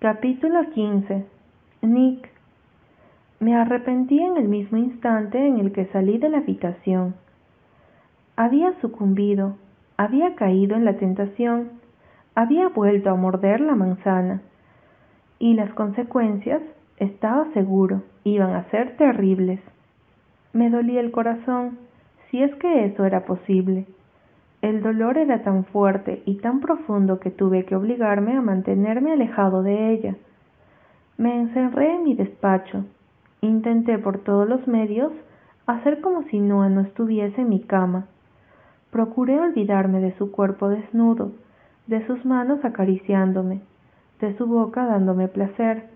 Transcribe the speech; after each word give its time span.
Capítulo 0.00 0.70
15 0.70 1.26
Nick 1.82 2.30
Me 3.38 3.54
arrepentí 3.54 4.18
en 4.18 4.38
el 4.38 4.48
mismo 4.48 4.78
instante 4.78 5.46
en 5.46 5.58
el 5.58 5.72
que 5.72 5.84
salí 5.92 6.16
de 6.16 6.30
la 6.30 6.38
habitación. 6.38 7.16
Había 8.34 8.72
sucumbido, 8.80 9.56
había 9.98 10.36
caído 10.36 10.74
en 10.74 10.86
la 10.86 10.96
tentación, 10.96 11.72
había 12.34 12.70
vuelto 12.70 13.10
a 13.10 13.14
morder 13.14 13.60
la 13.60 13.74
manzana, 13.74 14.40
y 15.38 15.52
las 15.52 15.70
consecuencias, 15.74 16.62
estaba 16.96 17.52
seguro, 17.52 18.00
iban 18.24 18.54
a 18.54 18.70
ser 18.70 18.96
terribles. 18.96 19.60
Me 20.54 20.70
dolía 20.70 21.00
el 21.00 21.10
corazón, 21.10 21.76
si 22.30 22.42
es 22.42 22.54
que 22.54 22.86
eso 22.86 23.04
era 23.04 23.26
posible. 23.26 23.84
El 24.62 24.82
dolor 24.82 25.16
era 25.16 25.42
tan 25.42 25.64
fuerte 25.64 26.22
y 26.26 26.36
tan 26.36 26.60
profundo 26.60 27.18
que 27.18 27.30
tuve 27.30 27.64
que 27.64 27.76
obligarme 27.76 28.36
a 28.36 28.42
mantenerme 28.42 29.12
alejado 29.12 29.62
de 29.62 29.92
ella. 29.92 30.16
Me 31.16 31.40
encerré 31.40 31.94
en 31.94 32.04
mi 32.04 32.14
despacho. 32.14 32.84
Intenté 33.40 33.98
por 33.98 34.18
todos 34.18 34.46
los 34.46 34.66
medios 34.66 35.12
hacer 35.66 36.00
como 36.00 36.24
si 36.24 36.40
Noah 36.40 36.68
no 36.68 36.82
estuviese 36.82 37.40
en 37.40 37.48
mi 37.48 37.60
cama. 37.60 38.06
Procuré 38.90 39.40
olvidarme 39.40 40.00
de 40.00 40.16
su 40.18 40.30
cuerpo 40.30 40.68
desnudo, 40.68 41.32
de 41.86 42.06
sus 42.06 42.24
manos 42.24 42.64
acariciándome, 42.64 43.60
de 44.20 44.36
su 44.36 44.46
boca 44.46 44.84
dándome 44.84 45.28
placer. 45.28 45.88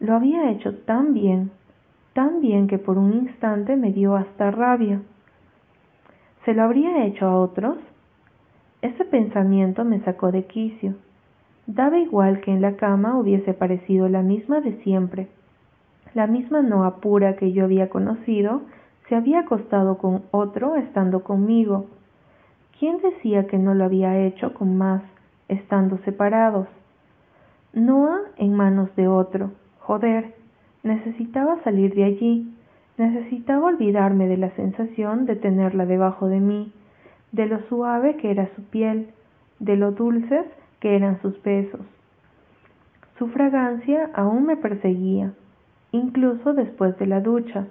Lo 0.00 0.14
había 0.14 0.50
hecho 0.50 0.76
tan 0.80 1.14
bien, 1.14 1.50
tan 2.12 2.40
bien 2.40 2.66
que 2.66 2.78
por 2.78 2.98
un 2.98 3.14
instante 3.14 3.76
me 3.76 3.92
dio 3.92 4.16
hasta 4.16 4.50
rabia. 4.50 5.00
¿Se 6.46 6.54
lo 6.54 6.62
habría 6.62 7.04
hecho 7.04 7.26
a 7.26 7.36
otros? 7.40 7.76
Ese 8.80 9.04
pensamiento 9.04 9.84
me 9.84 9.98
sacó 10.02 10.30
de 10.30 10.44
quicio. 10.44 10.94
Daba 11.66 11.98
igual 11.98 12.40
que 12.40 12.52
en 12.52 12.62
la 12.62 12.76
cama 12.76 13.18
hubiese 13.18 13.52
parecido 13.52 14.08
la 14.08 14.22
misma 14.22 14.60
de 14.60 14.80
siempre. 14.84 15.26
La 16.14 16.28
misma 16.28 16.62
Noa 16.62 16.98
pura 17.00 17.34
que 17.34 17.50
yo 17.50 17.64
había 17.64 17.88
conocido 17.90 18.62
se 19.08 19.16
había 19.16 19.40
acostado 19.40 19.98
con 19.98 20.22
otro 20.30 20.76
estando 20.76 21.24
conmigo. 21.24 21.86
¿Quién 22.78 22.98
decía 22.98 23.48
que 23.48 23.58
no 23.58 23.74
lo 23.74 23.84
había 23.84 24.16
hecho 24.16 24.54
con 24.54 24.78
más, 24.78 25.02
estando 25.48 25.98
separados? 26.04 26.68
Noah 27.72 28.20
en 28.36 28.54
manos 28.54 28.94
de 28.94 29.08
otro. 29.08 29.50
Joder, 29.80 30.36
necesitaba 30.84 31.60
salir 31.64 31.92
de 31.96 32.04
allí. 32.04 32.55
Necesitaba 32.98 33.66
olvidarme 33.66 34.26
de 34.26 34.38
la 34.38 34.50
sensación 34.52 35.26
de 35.26 35.36
tenerla 35.36 35.84
debajo 35.84 36.28
de 36.28 36.40
mí, 36.40 36.72
de 37.30 37.44
lo 37.44 37.60
suave 37.68 38.16
que 38.16 38.30
era 38.30 38.48
su 38.56 38.62
piel, 38.64 39.08
de 39.58 39.76
lo 39.76 39.92
dulces 39.92 40.46
que 40.80 40.96
eran 40.96 41.20
sus 41.20 41.42
besos. 41.42 41.82
Su 43.18 43.28
fragancia 43.28 44.10
aún 44.14 44.46
me 44.46 44.56
perseguía, 44.56 45.34
incluso 45.92 46.54
después 46.54 46.98
de 46.98 47.06
la 47.06 47.20
ducha. 47.20 47.66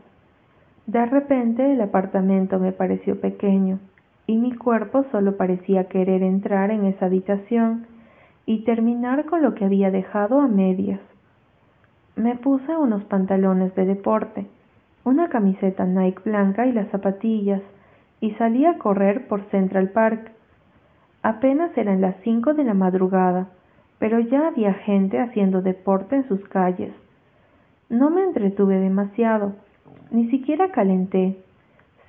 De 0.86 1.04
repente 1.08 1.74
el 1.74 1.82
apartamento 1.82 2.60
me 2.60 2.72
pareció 2.72 3.20
pequeño 3.20 3.80
y 4.28 4.38
mi 4.38 4.54
cuerpo 4.54 5.06
solo 5.12 5.38
parecía 5.38 5.86
querer 5.86 6.22
entrar 6.22 6.70
en 6.70 6.86
esa 6.86 7.08
habitación 7.08 7.88
y 8.46 8.64
terminar 8.64 9.26
con 9.26 9.42
lo 9.42 9.56
que 9.56 9.66
había 9.66 9.90
dejado 9.90 10.40
a 10.40 10.48
medias. 10.48 11.00
Me 12.16 12.36
puse 12.36 12.78
unos 12.78 13.04
pantalones 13.06 13.74
de 13.74 13.86
deporte 13.86 14.48
una 15.06 15.30
camiseta 15.30 15.86
Nike 15.86 16.24
blanca 16.26 16.66
y 16.66 16.74
las 16.74 16.90
zapatillas, 16.90 17.62
y 18.20 18.32
salí 18.32 18.66
a 18.66 18.80
correr 18.80 19.28
por 19.28 19.44
Central 19.52 19.92
Park. 19.92 20.32
Apenas 21.22 21.78
eran 21.78 22.02
las 22.02 22.16
cinco 22.24 22.56
de 22.56 22.64
la 22.64 22.74
madrugada, 22.74 23.48
pero 24.00 24.20
ya 24.20 24.48
había 24.48 24.74
gente 24.74 25.20
haciendo 25.20 25.62
deporte 25.62 26.16
en 26.16 26.28
sus 26.28 26.44
calles. 26.50 26.92
No 27.88 28.10
me 28.10 28.24
entretuve 28.24 28.80
demasiado, 28.80 29.54
ni 30.10 30.28
siquiera 30.30 30.72
calenté. 30.72 31.38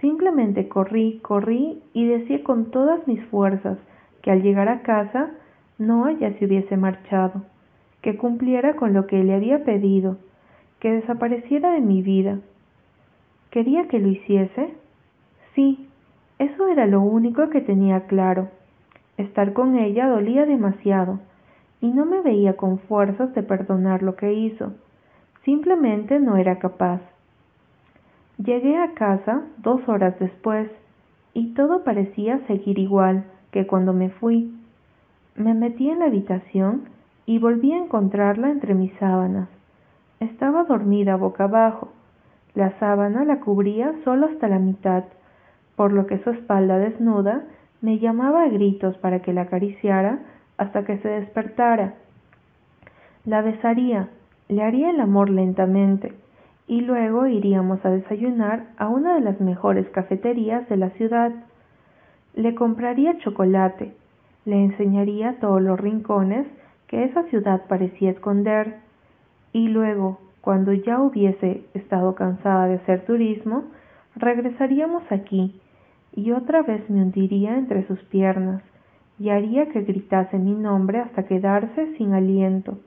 Simplemente 0.01 0.69
corrí, 0.69 1.21
corrí 1.23 1.83
y 1.93 2.07
decía 2.07 2.43
con 2.43 2.71
todas 2.71 3.07
mis 3.07 3.23
fuerzas 3.27 3.79
que 4.23 4.31
al 4.31 4.43
llegar 4.43 4.69
a 4.71 4.81
casa 4.81 5.31
no 5.79 6.11
ya 6.11 6.33
se 6.39 6.47
hubiese 6.47 6.79
marchado, 6.79 7.43
que 8.01 8.17
cumpliera 8.17 8.75
con 8.77 8.95
lo 8.95 9.07
que 9.07 9.23
le 9.23 9.35
había 9.35 9.65
pedido, 9.65 10.17
que 10.81 10.93
desapareciera 10.93 11.73
de 11.73 11.81
mi 11.81 12.01
vida. 12.01 12.39
¿Quería 13.57 13.89
que 13.89 13.99
lo 13.99 14.09
hiciese? 14.09 14.75
Sí, 15.55 15.89
eso 16.39 16.69
era 16.69 16.85
lo 16.85 17.01
único 17.01 17.49
que 17.49 17.63
tenía 17.63 18.01
claro. 18.01 18.49
Estar 19.17 19.55
con 19.55 19.79
ella 19.79 20.09
dolía 20.09 20.45
demasiado, 20.45 21.21
y 21.81 21.89
no 21.89 22.05
me 22.05 22.21
veía 22.21 22.59
con 22.59 22.79
fuerzas 22.81 23.35
de 23.35 23.43
perdonar 23.43 24.03
lo 24.03 24.15
que 24.15 24.35
hizo. 24.35 24.75
Simplemente 25.43 26.21
no 26.21 26.37
era 26.37 26.59
capaz. 26.59 27.01
Llegué 28.37 28.77
a 28.77 28.93
casa 28.93 29.41
dos 29.57 29.89
horas 29.89 30.19
después, 30.19 30.71
y 31.33 31.55
todo 31.55 31.83
parecía 31.83 32.41
seguir 32.49 32.79
igual 32.79 33.25
que 33.53 33.67
cuando 33.67 33.95
me 33.95 34.11
fui. 34.11 34.55
Me 35.35 35.55
metí 35.55 35.89
en 35.89 36.01
la 36.01 36.09
habitación 36.09 36.91
y 37.25 37.39
volví 37.39 37.73
a 37.73 37.79
encontrarla 37.79 38.51
entre 38.51 38.75
mis 38.75 38.93
sábanas. 38.99 39.49
Estaba 40.21 40.65
dormida 40.65 41.17
boca 41.17 41.45
abajo, 41.45 41.89
la 42.57 42.77
sábana 42.79 43.25
la 43.25 43.41
cubría 43.41 43.93
solo 44.03 44.27
hasta 44.27 44.49
la 44.49 44.59
mitad, 44.59 45.05
por 45.77 45.93
lo 45.93 46.07
que 46.07 46.19
su 46.25 46.31
espalda 46.31 46.79
desnuda 46.79 47.45
me 47.83 47.99
llamaba 47.99 48.45
a 48.45 48.49
gritos 48.49 48.97
para 48.97 49.21
que 49.21 49.35
la 49.35 49.43
acariciara 49.43 50.21
hasta 50.57 50.85
que 50.85 50.97
se 50.99 51.09
despertara. 51.09 51.95
La 53.27 53.43
besaría, 53.43 54.09
le 54.49 54.63
haría 54.63 54.89
el 54.89 55.01
amor 55.01 55.29
lentamente, 55.29 56.15
y 56.67 56.81
luego 56.81 57.27
iríamos 57.27 57.85
a 57.85 57.91
desayunar 57.91 58.65
a 58.79 58.89
una 58.89 59.15
de 59.17 59.21
las 59.21 59.39
mejores 59.39 59.87
cafeterías 59.91 60.67
de 60.71 60.79
la 60.79 60.89
ciudad. 60.91 61.33
Le 62.35 62.55
compraría 62.55 63.19
chocolate, 63.19 63.93
le 64.47 64.65
enseñaría 64.65 65.39
todos 65.41 65.61
los 65.61 65.79
rincones 65.79 66.47
que 66.87 67.05
esa 67.05 67.25
ciudad 67.25 67.67
parecía 67.69 68.13
esconder, 68.13 68.77
y 69.53 69.69
luego, 69.69 70.21
cuando 70.47 70.73
ya 70.73 71.01
hubiese 71.01 71.65
estado 71.75 72.15
cansada 72.15 72.69
de 72.69 72.77
hacer 72.77 73.05
turismo, 73.05 73.65
regresaríamos 74.15 75.03
aquí 75.11 75.61
y 76.13 76.31
otra 76.31 76.63
vez 76.63 76.89
me 76.89 77.03
hundiría 77.03 77.59
entre 77.59 77.85
sus 77.89 77.99
piernas 78.05 78.63
y 79.19 79.31
haría 79.31 79.67
que 79.71 79.81
gritase 79.81 80.39
mi 80.39 80.53
nombre 80.53 81.01
hasta 81.01 81.25
quedarse 81.25 81.97
sin 81.97 82.15
aliento. 82.15 82.79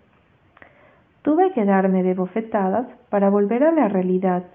Tuve 1.21 1.51
que 1.51 1.65
darme 1.65 2.01
de 2.01 2.13
bofetadas 2.13 2.87
para 3.09 3.29
volver 3.29 3.65
a 3.65 3.73
la 3.73 3.89
realidad. 3.89 4.45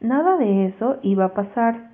Nada 0.00 0.38
de 0.38 0.68
eso 0.68 0.96
iba 1.02 1.26
a 1.26 1.34
pasar. 1.34 1.90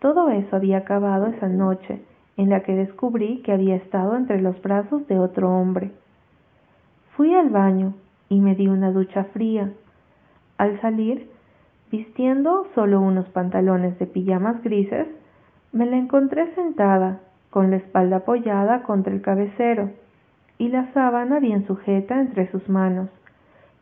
Todo 0.00 0.28
eso 0.28 0.54
había 0.54 0.76
acabado 0.76 1.28
esa 1.28 1.48
noche 1.48 2.02
en 2.36 2.50
la 2.50 2.60
que 2.60 2.74
descubrí 2.74 3.40
que 3.40 3.52
había 3.52 3.76
estado 3.76 4.18
entre 4.18 4.42
los 4.42 4.60
brazos 4.60 5.08
de 5.08 5.18
otro 5.18 5.50
hombre. 5.50 5.92
Fui 7.16 7.34
al 7.34 7.48
baño 7.48 7.94
y 8.28 8.40
me 8.40 8.54
di 8.54 8.68
una 8.68 8.90
ducha 8.92 9.24
fría. 9.24 9.72
Al 10.58 10.80
salir, 10.80 11.30
vistiendo 11.90 12.66
solo 12.74 13.00
unos 13.00 13.26
pantalones 13.28 13.98
de 13.98 14.06
pijamas 14.06 14.62
grises, 14.62 15.06
me 15.72 15.86
la 15.86 15.96
encontré 15.96 16.54
sentada, 16.54 17.20
con 17.50 17.70
la 17.70 17.76
espalda 17.76 18.16
apoyada 18.16 18.82
contra 18.82 19.12
el 19.12 19.22
cabecero 19.22 19.90
y 20.58 20.68
la 20.68 20.92
sábana 20.92 21.38
bien 21.38 21.66
sujeta 21.66 22.20
entre 22.20 22.50
sus 22.50 22.68
manos, 22.68 23.08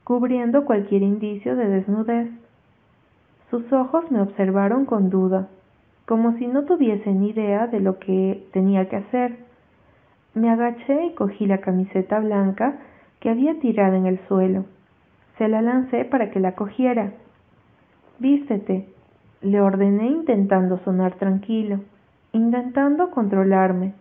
cubriendo 0.04 0.64
cualquier 0.64 1.02
indicio 1.02 1.56
de 1.56 1.68
desnudez. 1.68 2.30
Sus 3.50 3.72
ojos 3.72 4.10
me 4.10 4.20
observaron 4.20 4.84
con 4.84 5.10
duda, 5.10 5.48
como 6.06 6.36
si 6.38 6.46
no 6.46 6.64
tuviesen 6.64 7.22
idea 7.22 7.66
de 7.66 7.80
lo 7.80 7.98
que 7.98 8.46
tenía 8.52 8.88
que 8.88 8.96
hacer. 8.96 9.38
Me 10.34 10.50
agaché 10.50 11.06
y 11.06 11.14
cogí 11.14 11.46
la 11.46 11.58
camiseta 11.58 12.18
blanca 12.18 12.78
que 13.24 13.30
había 13.30 13.58
tirado 13.58 13.94
en 13.96 14.04
el 14.04 14.18
suelo. 14.28 14.66
Se 15.38 15.48
la 15.48 15.62
lancé 15.62 16.04
para 16.04 16.30
que 16.30 16.40
la 16.40 16.54
cogiera. 16.54 17.14
Vístete, 18.18 18.86
le 19.40 19.62
ordené 19.62 20.08
intentando 20.08 20.76
sonar 20.84 21.14
tranquilo, 21.14 21.80
intentando 22.32 23.10
controlarme. 23.12 23.94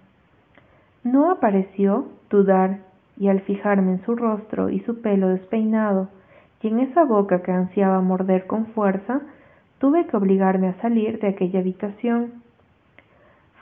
No 1.06 1.32
apareció 1.32 2.10
dudar, 2.30 2.80
y 3.16 3.30
al 3.30 3.40
fijarme 3.40 3.94
en 3.94 4.04
su 4.04 4.14
rostro 4.14 4.70
y 4.70 4.82
su 4.82 5.00
pelo 5.00 5.30
despeinado, 5.30 6.10
y 6.62 6.68
en 6.68 6.80
esa 6.80 7.06
boca 7.06 7.44
que 7.44 7.52
ansiaba 7.54 8.02
morder 8.02 8.46
con 8.46 8.66
fuerza, 8.74 9.22
tuve 9.78 10.06
que 10.06 10.18
obligarme 10.18 10.68
a 10.68 10.82
salir 10.82 11.22
de 11.22 11.30
aquella 11.30 11.62
habitación. 11.62 12.44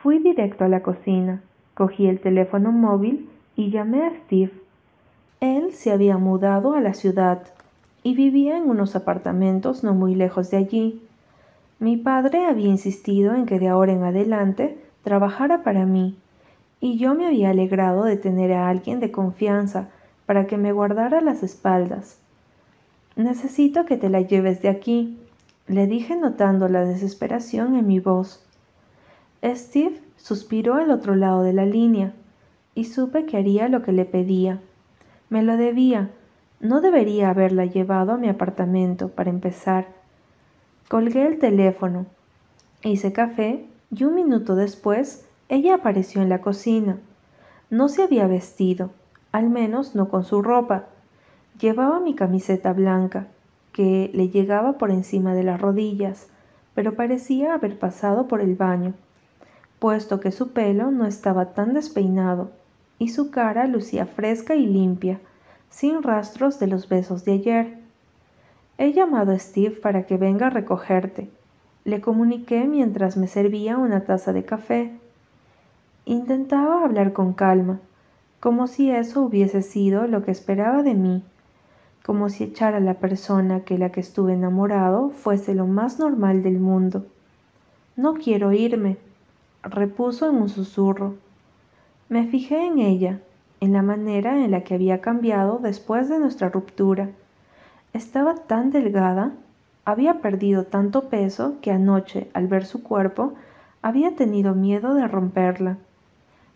Fui 0.02 0.18
directo 0.18 0.64
a 0.64 0.70
la 0.70 0.82
cocina, 0.82 1.44
cogí 1.76 2.08
el 2.08 2.20
teléfono 2.20 2.72
móvil 2.72 3.30
y 3.56 3.70
llamé 3.70 4.08
a 4.08 4.12
Steve. 4.26 4.61
Él 5.42 5.74
se 5.74 5.92
había 5.92 6.20
mudado 6.20 6.76
a 6.76 6.82
la 6.82 6.94
ciudad 6.94 7.42
y 8.04 8.14
vivía 8.14 8.58
en 8.58 8.70
unos 8.70 8.96
apartamentos 8.96 9.84
no 9.84 9.96
muy 9.96 10.14
lejos 10.14 10.52
de 10.52 10.58
allí. 10.58 11.02
Mi 11.80 11.98
padre 11.98 12.46
había 12.46 12.68
insistido 12.68 13.34
en 13.34 13.48
que 13.48 13.58
de 13.58 13.68
ahora 13.68 13.92
en 13.92 14.04
adelante 14.04 14.78
trabajara 15.04 15.64
para 15.64 15.88
mí, 15.88 16.16
y 16.80 17.00
yo 17.00 17.16
me 17.16 17.26
había 17.26 17.50
alegrado 17.50 18.04
de 18.04 18.18
tener 18.18 18.54
a 18.54 18.70
alguien 18.70 19.00
de 19.00 19.10
confianza 19.10 19.90
para 20.28 20.46
que 20.46 20.58
me 20.58 20.74
guardara 20.74 21.22
las 21.22 21.42
espaldas. 21.42 22.20
Necesito 23.16 23.86
que 23.86 23.98
te 23.98 24.10
la 24.10 24.22
lleves 24.22 24.62
de 24.62 24.70
aquí, 24.70 25.18
le 25.66 25.88
dije 25.88 26.16
notando 26.16 26.70
la 26.70 26.86
desesperación 26.86 27.76
en 27.76 27.88
mi 27.88 28.00
voz. 28.00 28.46
Steve 29.44 30.00
suspiró 30.18 30.76
al 30.76 30.92
otro 30.92 31.16
lado 31.16 31.42
de 31.42 31.54
la 31.54 31.66
línea, 31.66 32.14
y 32.76 32.86
supe 32.86 33.26
que 33.26 33.38
haría 33.38 33.70
lo 33.70 33.82
que 33.82 33.92
le 33.92 34.06
pedía. 34.06 34.60
Me 35.32 35.44
lo 35.44 35.56
debía. 35.56 36.10
No 36.60 36.82
debería 36.82 37.30
haberla 37.30 37.66
llevado 37.66 38.12
a 38.12 38.18
mi 38.18 38.28
apartamento, 38.28 39.08
para 39.08 39.30
empezar. 39.30 39.88
Colgué 40.90 41.26
el 41.26 41.40
teléfono, 41.40 42.06
hice 42.84 43.14
café 43.14 43.66
y 43.96 44.04
un 44.04 44.14
minuto 44.14 44.56
después 44.56 45.26
ella 45.48 45.76
apareció 45.76 46.22
en 46.22 46.28
la 46.28 46.42
cocina. 46.42 46.98
No 47.70 47.88
se 47.88 48.04
había 48.04 48.28
vestido, 48.28 48.90
al 49.32 49.50
menos 49.50 49.96
no 49.96 50.10
con 50.10 50.26
su 50.26 50.42
ropa. 50.42 50.88
Llevaba 51.62 52.02
mi 52.02 52.14
camiseta 52.14 52.74
blanca, 52.74 53.28
que 53.72 54.12
le 54.14 54.28
llegaba 54.28 54.78
por 54.78 54.92
encima 54.92 55.34
de 55.34 55.44
las 55.44 55.62
rodillas, 55.62 56.28
pero 56.76 56.98
parecía 56.98 57.54
haber 57.54 57.80
pasado 57.80 58.28
por 58.28 58.42
el 58.42 58.56
baño, 58.56 58.96
puesto 59.80 60.20
que 60.20 60.34
su 60.34 60.50
pelo 60.50 60.92
no 60.92 61.06
estaba 61.06 61.54
tan 61.54 61.74
despeinado 61.74 62.52
y 63.02 63.08
su 63.08 63.32
cara 63.32 63.66
lucía 63.66 64.06
fresca 64.06 64.54
y 64.54 64.68
limpia, 64.68 65.20
sin 65.72 66.04
rastros 66.04 66.60
de 66.60 66.68
los 66.68 66.88
besos 66.88 67.26
de 67.26 67.32
ayer. 67.32 67.80
He 68.78 68.94
llamado 68.94 69.32
a 69.32 69.40
Steve 69.40 69.72
para 69.72 70.06
que 70.06 70.18
venga 70.18 70.46
a 70.48 70.50
recogerte, 70.52 71.28
le 71.84 72.00
comuniqué 72.00 72.66
mientras 72.66 73.18
me 73.18 73.28
servía 73.28 73.80
una 73.80 74.02
taza 74.02 74.34
de 74.34 74.46
café. 74.46 74.92
Intentaba 76.06 76.84
hablar 76.86 77.12
con 77.12 77.34
calma, 77.34 77.80
como 78.40 78.68
si 78.68 78.92
eso 78.92 79.24
hubiese 79.24 79.64
sido 79.64 80.06
lo 80.06 80.24
que 80.24 80.30
esperaba 80.30 80.84
de 80.84 80.94
mí, 80.94 81.24
como 82.06 82.30
si 82.30 82.44
echar 82.44 82.76
a 82.76 82.80
la 82.80 82.94
persona 82.94 83.62
que 83.62 83.80
la 83.80 83.92
que 83.92 84.00
estuve 84.00 84.34
enamorado 84.34 85.10
fuese 85.10 85.56
lo 85.56 85.66
más 85.66 85.98
normal 85.98 86.44
del 86.44 86.60
mundo. 86.60 87.08
No 87.96 88.14
quiero 88.14 88.52
irme, 88.52 88.98
repuso 89.64 90.30
en 90.30 90.36
un 90.36 90.50
susurro. 90.50 91.16
Me 92.12 92.28
fijé 92.28 92.66
en 92.66 92.78
ella, 92.78 93.22
en 93.62 93.72
la 93.72 93.84
manera 93.84 94.44
en 94.44 94.52
la 94.52 94.66
que 94.66 94.74
había 94.74 95.00
cambiado 95.00 95.60
después 95.60 96.10
de 96.10 96.20
nuestra 96.20 96.50
ruptura. 96.50 97.12
Estaba 97.94 98.36
tan 98.36 98.70
delgada, 98.70 99.32
había 99.86 100.16
perdido 100.16 100.66
tanto 100.66 101.08
peso 101.08 101.56
que 101.62 101.72
anoche, 101.72 102.30
al 102.34 102.48
ver 102.48 102.66
su 102.66 102.84
cuerpo, 102.84 103.36
había 103.82 104.14
tenido 104.18 104.56
miedo 104.56 104.94
de 104.94 105.08
romperla. 105.08 105.78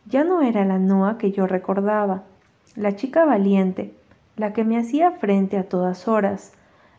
Ya 0.10 0.26
no 0.26 0.42
era 0.42 0.66
la 0.66 0.78
Noa 0.78 1.18
que 1.18 1.32
yo 1.32 1.48
recordaba, 1.48 2.24
la 2.76 2.98
chica 2.98 3.24
valiente, 3.24 3.94
la 4.36 4.52
que 4.52 4.66
me 4.66 4.78
hacía 4.78 5.12
frente 5.12 5.58
a 5.58 5.70
todas 5.70 6.10
horas, 6.10 6.52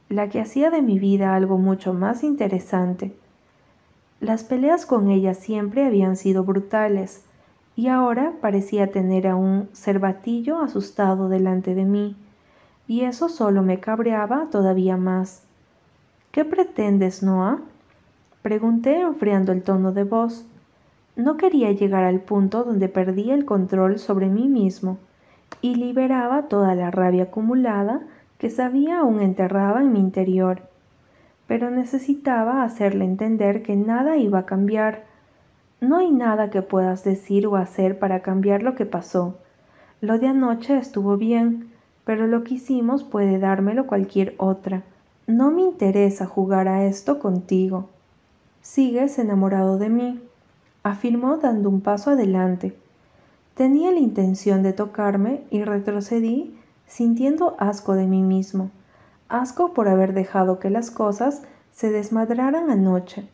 la 0.09 0.31
que 0.31 0.41
hacía 0.41 0.71
de 0.71 0.81
mi 0.81 0.99
vida 0.99 1.35
algo 1.35 1.59
mucho 1.59 1.93
más 1.93 2.25
interesante. 2.25 3.15
Las 4.19 4.45
peleas 4.45 4.87
con 4.87 5.11
ella 5.11 5.35
siempre 5.35 5.85
habían 5.85 6.17
sido 6.17 6.43
brutales, 6.43 7.26
y 7.77 7.89
ahora 7.89 8.33
parecía 8.41 8.91
tener 8.91 9.29
a 9.29 9.37
un 9.37 9.69
cervatillo 9.75 10.61
asustado 10.61 11.29
delante 11.29 11.75
de 11.75 11.85
mí, 11.85 12.17
y 12.89 13.03
eso 13.03 13.29
solo 13.29 13.63
me 13.63 13.81
cabreaba 13.81 14.49
todavía 14.51 14.97
más. 14.97 15.45
¿Qué 16.31 16.45
pretendes, 16.45 17.23
Noah? 17.23 17.61
Pregunté 18.43 19.01
enfriando 19.01 19.53
el 19.53 19.63
tono 19.63 19.93
de 19.93 20.05
voz. 20.05 20.47
No 21.17 21.37
quería 21.37 21.73
llegar 21.73 22.05
al 22.05 22.21
punto 22.21 22.65
donde 22.65 22.89
perdía 22.89 23.35
el 23.35 23.45
control 23.45 23.99
sobre 23.99 24.29
mí 24.29 24.49
mismo 24.49 24.99
y 25.61 25.75
liberaba 25.75 26.43
toda 26.43 26.75
la 26.75 26.91
rabia 26.91 27.25
acumulada 27.25 28.03
que 28.39 28.51
sabía 28.51 29.01
aún 29.01 29.21
enterraba 29.21 29.81
en 29.81 29.93
mi 29.93 30.01
interior. 30.01 30.61
Pero 31.47 31.71
necesitaba 31.71 32.63
hacerle 32.63 33.05
entender 33.05 33.63
que 33.63 33.77
nada 33.77 34.17
iba 34.17 34.41
a 34.41 34.47
cambiar, 34.47 35.05
no 35.81 35.99
hay 35.99 36.11
nada 36.11 36.51
que 36.51 36.63
puedas 36.63 37.05
decir 37.05 37.47
o 37.47 37.57
hacer 37.57 37.99
para 37.99 38.21
cambiar 38.21 38.63
lo 38.63 38.75
que 38.75 38.87
pasó. 38.87 39.37
Lo 40.01 40.19
de 40.19 40.29
anoche 40.29 40.77
estuvo 40.79 41.17
bien, 41.17 41.71
pero 42.05 42.27
lo 42.27 42.45
que 42.45 42.55
hicimos 42.55 43.05
puede 43.05 43.39
dármelo 43.39 43.87
cualquier 43.87 44.35
otra. 44.39 44.83
No 45.27 45.51
me 45.51 45.63
interesa 45.63 46.27
jugar 46.27 46.69
a 46.69 46.85
esto 46.85 47.19
contigo. 47.19 47.89
Sigues 48.63 49.19
enamorado 49.19 49.77
de 49.77 49.89
mí, 49.89 50.21
afirmó 50.83 51.37
dando 51.37 51.69
un 51.69 51.81
paso 51.81 52.11
adelante. 52.11 52.77
Tenía 53.55 53.93
la 53.93 53.99
intención 53.99 54.63
de 54.63 54.73
tocarme 54.73 55.43
y 55.51 55.63
retrocedí 55.63 56.59
sintiendo 56.87 57.57
asco 57.59 57.95
de 57.95 58.07
mí 58.07 58.23
mismo, 58.23 58.71
asco 59.29 59.75
por 59.75 59.89
haber 59.89 60.15
dejado 60.15 60.59
que 60.59 60.71
las 60.71 60.91
cosas 60.91 61.43
se 61.73 61.91
desmadraran 61.91 62.71
anoche. 62.71 63.29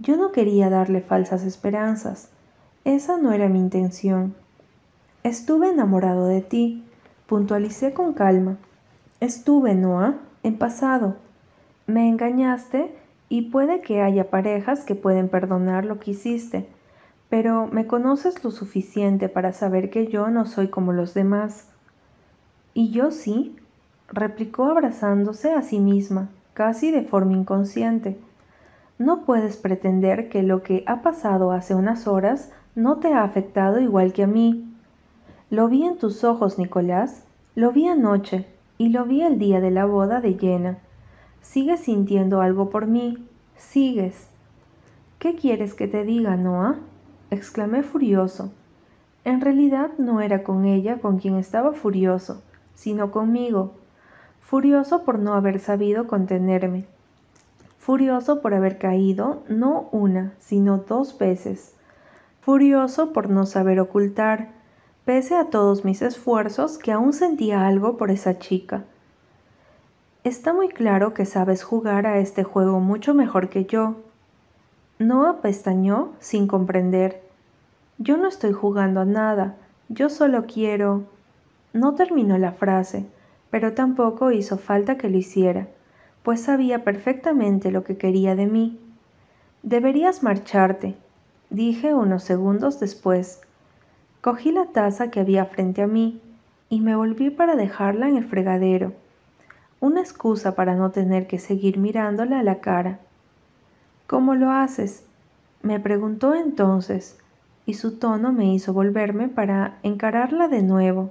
Yo 0.00 0.16
no 0.16 0.30
quería 0.30 0.70
darle 0.70 1.00
falsas 1.00 1.44
esperanzas. 1.44 2.28
Esa 2.84 3.16
no 3.16 3.32
era 3.32 3.48
mi 3.48 3.58
intención. 3.58 4.34
Estuve 5.24 5.70
enamorado 5.70 6.26
de 6.26 6.40
ti, 6.40 6.84
puntualicé 7.26 7.92
con 7.92 8.12
calma. 8.12 8.58
Estuve, 9.18 9.74
Noah, 9.74 10.14
en 10.44 10.56
pasado. 10.56 11.16
Me 11.88 12.08
engañaste 12.08 12.94
y 13.28 13.50
puede 13.50 13.80
que 13.80 14.00
haya 14.00 14.30
parejas 14.30 14.84
que 14.84 14.94
pueden 14.94 15.28
perdonar 15.28 15.84
lo 15.84 15.98
que 15.98 16.12
hiciste, 16.12 16.68
pero 17.28 17.66
me 17.66 17.88
conoces 17.88 18.44
lo 18.44 18.52
suficiente 18.52 19.28
para 19.28 19.52
saber 19.52 19.90
que 19.90 20.06
yo 20.06 20.28
no 20.28 20.46
soy 20.46 20.68
como 20.68 20.92
los 20.92 21.12
demás. 21.12 21.66
Y 22.72 22.90
yo 22.90 23.10
sí, 23.10 23.56
replicó 24.08 24.66
abrazándose 24.66 25.52
a 25.52 25.62
sí 25.62 25.80
misma, 25.80 26.28
casi 26.54 26.92
de 26.92 27.02
forma 27.02 27.32
inconsciente. 27.32 28.16
No 28.98 29.24
puedes 29.24 29.56
pretender 29.56 30.28
que 30.28 30.42
lo 30.42 30.64
que 30.64 30.82
ha 30.88 31.02
pasado 31.02 31.52
hace 31.52 31.76
unas 31.76 32.08
horas 32.08 32.50
no 32.74 32.96
te 32.96 33.14
ha 33.14 33.22
afectado 33.22 33.78
igual 33.78 34.12
que 34.12 34.24
a 34.24 34.26
mí. 34.26 34.74
Lo 35.50 35.68
vi 35.68 35.84
en 35.84 35.98
tus 35.98 36.24
ojos, 36.24 36.58
Nicolás, 36.58 37.22
lo 37.54 37.70
vi 37.70 37.86
anoche 37.86 38.46
y 38.76 38.88
lo 38.88 39.04
vi 39.04 39.22
el 39.22 39.38
día 39.38 39.60
de 39.60 39.70
la 39.70 39.84
boda 39.84 40.20
de 40.20 40.34
Jenna. 40.34 40.78
Sigues 41.42 41.80
sintiendo 41.80 42.40
algo 42.40 42.70
por 42.70 42.88
mí, 42.88 43.24
sigues. 43.56 44.28
¿Qué 45.20 45.36
quieres 45.36 45.74
que 45.74 45.86
te 45.86 46.02
diga, 46.04 46.36
Noah? 46.36 46.80
exclamé 47.30 47.84
furioso. 47.84 48.50
En 49.24 49.40
realidad 49.40 49.90
no 49.98 50.20
era 50.20 50.42
con 50.42 50.64
ella 50.64 50.98
con 50.98 51.18
quien 51.18 51.36
estaba 51.36 51.72
furioso, 51.72 52.42
sino 52.74 53.12
conmigo, 53.12 53.74
furioso 54.40 55.04
por 55.04 55.20
no 55.20 55.34
haber 55.34 55.60
sabido 55.60 56.08
contenerme 56.08 56.86
furioso 57.88 58.42
por 58.42 58.52
haber 58.52 58.76
caído 58.76 59.44
no 59.48 59.88
una, 59.92 60.34
sino 60.40 60.76
dos 60.76 61.16
veces, 61.16 61.72
furioso 62.42 63.14
por 63.14 63.30
no 63.30 63.46
saber 63.46 63.80
ocultar, 63.80 64.48
pese 65.06 65.34
a 65.34 65.46
todos 65.46 65.86
mis 65.86 66.02
esfuerzos, 66.02 66.76
que 66.76 66.92
aún 66.92 67.14
sentía 67.14 67.66
algo 67.66 67.96
por 67.96 68.10
esa 68.10 68.38
chica. 68.38 68.84
Está 70.22 70.52
muy 70.52 70.68
claro 70.68 71.14
que 71.14 71.24
sabes 71.24 71.64
jugar 71.64 72.06
a 72.06 72.18
este 72.18 72.44
juego 72.44 72.78
mucho 72.78 73.14
mejor 73.14 73.48
que 73.48 73.64
yo. 73.64 73.94
No 74.98 75.40
pestañó 75.40 76.12
sin 76.18 76.46
comprender. 76.46 77.22
Yo 77.96 78.18
no 78.18 78.28
estoy 78.28 78.52
jugando 78.52 79.00
a 79.00 79.06
nada, 79.06 79.56
yo 79.88 80.10
solo 80.10 80.44
quiero... 80.44 81.04
No 81.72 81.94
terminó 81.94 82.36
la 82.36 82.52
frase, 82.52 83.06
pero 83.48 83.72
tampoco 83.72 84.30
hizo 84.30 84.58
falta 84.58 84.98
que 84.98 85.08
lo 85.08 85.16
hiciera 85.16 85.68
pues 86.22 86.42
sabía 86.42 86.84
perfectamente 86.84 87.70
lo 87.70 87.84
que 87.84 87.96
quería 87.96 88.34
de 88.34 88.46
mí. 88.46 88.78
Deberías 89.62 90.22
marcharte, 90.22 90.96
dije 91.50 91.94
unos 91.94 92.22
segundos 92.22 92.80
después. 92.80 93.40
Cogí 94.20 94.52
la 94.52 94.66
taza 94.66 95.10
que 95.10 95.20
había 95.20 95.46
frente 95.46 95.82
a 95.82 95.86
mí 95.86 96.20
y 96.68 96.80
me 96.80 96.96
volví 96.96 97.30
para 97.30 97.56
dejarla 97.56 98.08
en 98.08 98.16
el 98.16 98.24
fregadero, 98.24 98.92
una 99.80 100.00
excusa 100.00 100.54
para 100.54 100.74
no 100.74 100.90
tener 100.90 101.26
que 101.26 101.38
seguir 101.38 101.78
mirándola 101.78 102.40
a 102.40 102.42
la 102.42 102.60
cara. 102.60 102.98
¿Cómo 104.06 104.34
lo 104.34 104.50
haces? 104.50 105.04
me 105.62 105.80
preguntó 105.80 106.34
entonces, 106.34 107.18
y 107.66 107.74
su 107.74 107.98
tono 107.98 108.32
me 108.32 108.52
hizo 108.54 108.72
volverme 108.72 109.28
para 109.28 109.78
encararla 109.82 110.48
de 110.48 110.62
nuevo. 110.62 111.10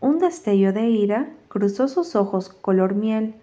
Un 0.00 0.18
destello 0.18 0.72
de 0.72 0.88
ira 0.88 1.30
cruzó 1.48 1.88
sus 1.88 2.14
ojos 2.16 2.48
color 2.48 2.94
miel 2.94 3.34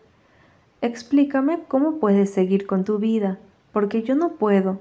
Explícame 0.84 1.60
cómo 1.70 1.94
puedes 2.00 2.34
seguir 2.34 2.68
con 2.68 2.84
tu 2.84 2.98
vida, 2.98 3.40
porque 3.72 4.04
yo 4.04 4.16
no 4.16 4.34
puedo. 4.34 4.80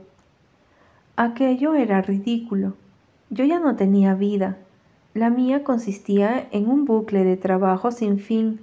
Aquello 1.14 1.75
era 1.75 2.02
ridículo. 2.02 2.73
Yo 3.30 3.44
ya 3.44 3.61
no 3.61 3.76
tenía 3.76 4.14
vida. 4.14 4.56
La 5.14 5.30
mía 5.30 5.62
consistía 5.62 6.49
en 6.50 6.68
un 6.68 6.87
bucle 6.87 7.23
de 7.23 7.37
trabajo 7.37 7.92
sin 7.92 8.18
fin, 8.18 8.59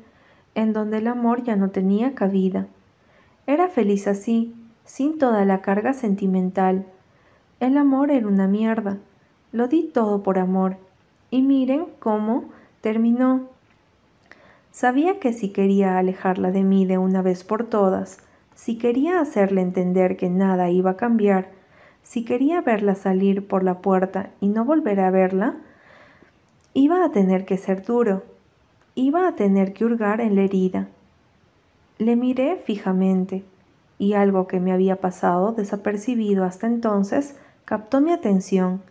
en 0.53 0.73
donde 0.73 0.97
el 0.97 1.07
amor 1.07 1.41
ya 1.45 1.55
no 1.55 1.69
tenía 1.69 2.13
cabida. 2.13 2.67
Era 3.47 3.69
feliz 3.69 4.05
así, 4.07 4.53
sin 4.83 5.17
toda 5.17 5.45
la 5.45 5.61
carga 5.61 5.93
sentimental. 5.93 6.87
El 7.61 7.77
amor 7.77 8.11
era 8.11 8.27
una 8.27 8.49
mierda. 8.49 8.97
Lo 9.53 9.69
di 9.69 9.83
todo 9.83 10.23
por 10.23 10.39
amor. 10.39 10.75
Y 11.31 11.41
miren 11.41 11.85
cómo 11.99 12.49
terminó. 12.81 13.47
Sabía 14.79 15.19
que 15.19 15.33
si 15.33 15.49
quería 15.49 15.97
alejarla 15.97 16.51
de 16.51 16.63
mí 16.63 16.85
de 16.85 16.97
una 16.97 17.21
vez 17.21 17.43
por 17.43 17.65
todas, 17.65 18.19
si 18.55 18.77
quería 18.77 19.19
hacerle 19.19 19.59
entender 19.59 20.15
que 20.15 20.29
nada 20.29 20.69
iba 20.69 20.91
a 20.91 20.95
cambiar, 20.95 21.49
si 22.01 22.23
quería 22.23 22.61
verla 22.61 22.95
salir 22.95 23.45
por 23.45 23.61
la 23.61 23.79
puerta 23.79 24.29
y 24.39 24.47
no 24.47 24.63
volver 24.63 25.01
a 25.01 25.11
verla, 25.11 25.57
iba 26.73 27.03
a 27.03 27.11
tener 27.11 27.43
que 27.43 27.57
ser 27.57 27.83
duro, 27.83 28.23
iba 28.95 29.27
a 29.27 29.35
tener 29.35 29.73
que 29.73 29.83
hurgar 29.83 30.21
en 30.21 30.37
la 30.37 30.43
herida. 30.43 30.87
Le 31.97 32.15
miré 32.15 32.55
fijamente, 32.55 33.43
y 33.97 34.13
algo 34.13 34.47
que 34.47 34.61
me 34.61 34.71
había 34.71 34.95
pasado 34.95 35.51
desapercibido 35.51 36.45
hasta 36.45 36.67
entonces 36.67 37.37
captó 37.65 37.99
mi 37.99 38.13
atención. 38.13 38.81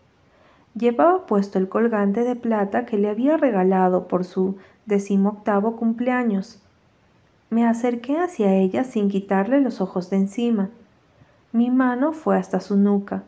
Llevaba 0.75 1.25
puesto 1.25 1.59
el 1.59 1.71
colgante 1.71 2.25
de 2.25 2.37
plata 2.37 2.85
que 2.85 2.99
le 2.99 3.09
había 3.09 3.39
regalado 3.39 4.07
por 4.07 4.27
su 4.27 4.59
decimoctavo 4.89 5.77
cumpleaños. 5.77 6.61
Me 7.51 7.67
acerqué 7.67 8.19
hacia 8.19 8.55
ella 8.55 8.85
sin 8.85 9.09
quitarle 9.09 9.61
los 9.61 9.81
ojos 9.81 10.11
de 10.11 10.17
encima. 10.17 10.71
Mi 11.53 11.71
mano 11.71 12.13
fue 12.13 12.37
hasta 12.37 12.61
su 12.61 12.77
nuca 12.77 13.23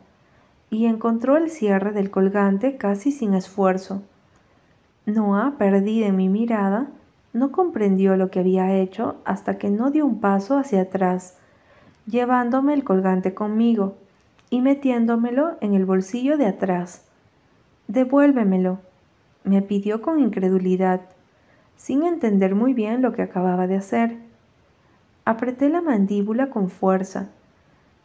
y 0.69 0.85
encontró 0.85 1.37
el 1.37 1.49
cierre 1.49 1.91
del 1.91 2.11
colgante 2.11 2.77
casi 2.77 3.11
sin 3.11 3.33
esfuerzo. 3.33 4.01
Noah, 5.05 5.55
perdida 5.57 6.07
en 6.07 6.15
mi 6.15 6.29
mirada, 6.29 6.87
no 7.33 7.51
comprendió 7.51 8.17
lo 8.17 8.29
que 8.29 8.39
había 8.39 8.73
hecho 8.75 9.15
hasta 9.23 9.57
que 9.57 9.69
no 9.69 9.91
dio 9.91 10.05
un 10.05 10.19
paso 10.19 10.57
hacia 10.57 10.81
atrás, 10.81 11.37
llevándome 12.05 12.73
el 12.73 12.83
colgante 12.83 13.33
conmigo 13.33 13.95
y 14.49 14.61
metiéndomelo 14.61 15.57
en 15.61 15.73
el 15.73 15.85
bolsillo 15.85 16.37
de 16.37 16.47
atrás. 16.47 17.05
Devuélvemelo, 17.87 18.79
me 19.43 19.61
pidió 19.61 20.01
con 20.01 20.19
incredulidad, 20.19 21.01
sin 21.81 22.03
entender 22.03 22.53
muy 22.53 22.75
bien 22.75 23.01
lo 23.01 23.11
que 23.11 23.23
acababa 23.23 23.65
de 23.65 23.75
hacer. 23.75 24.15
Apreté 25.25 25.67
la 25.67 25.81
mandíbula 25.81 26.51
con 26.51 26.69
fuerza. 26.69 27.29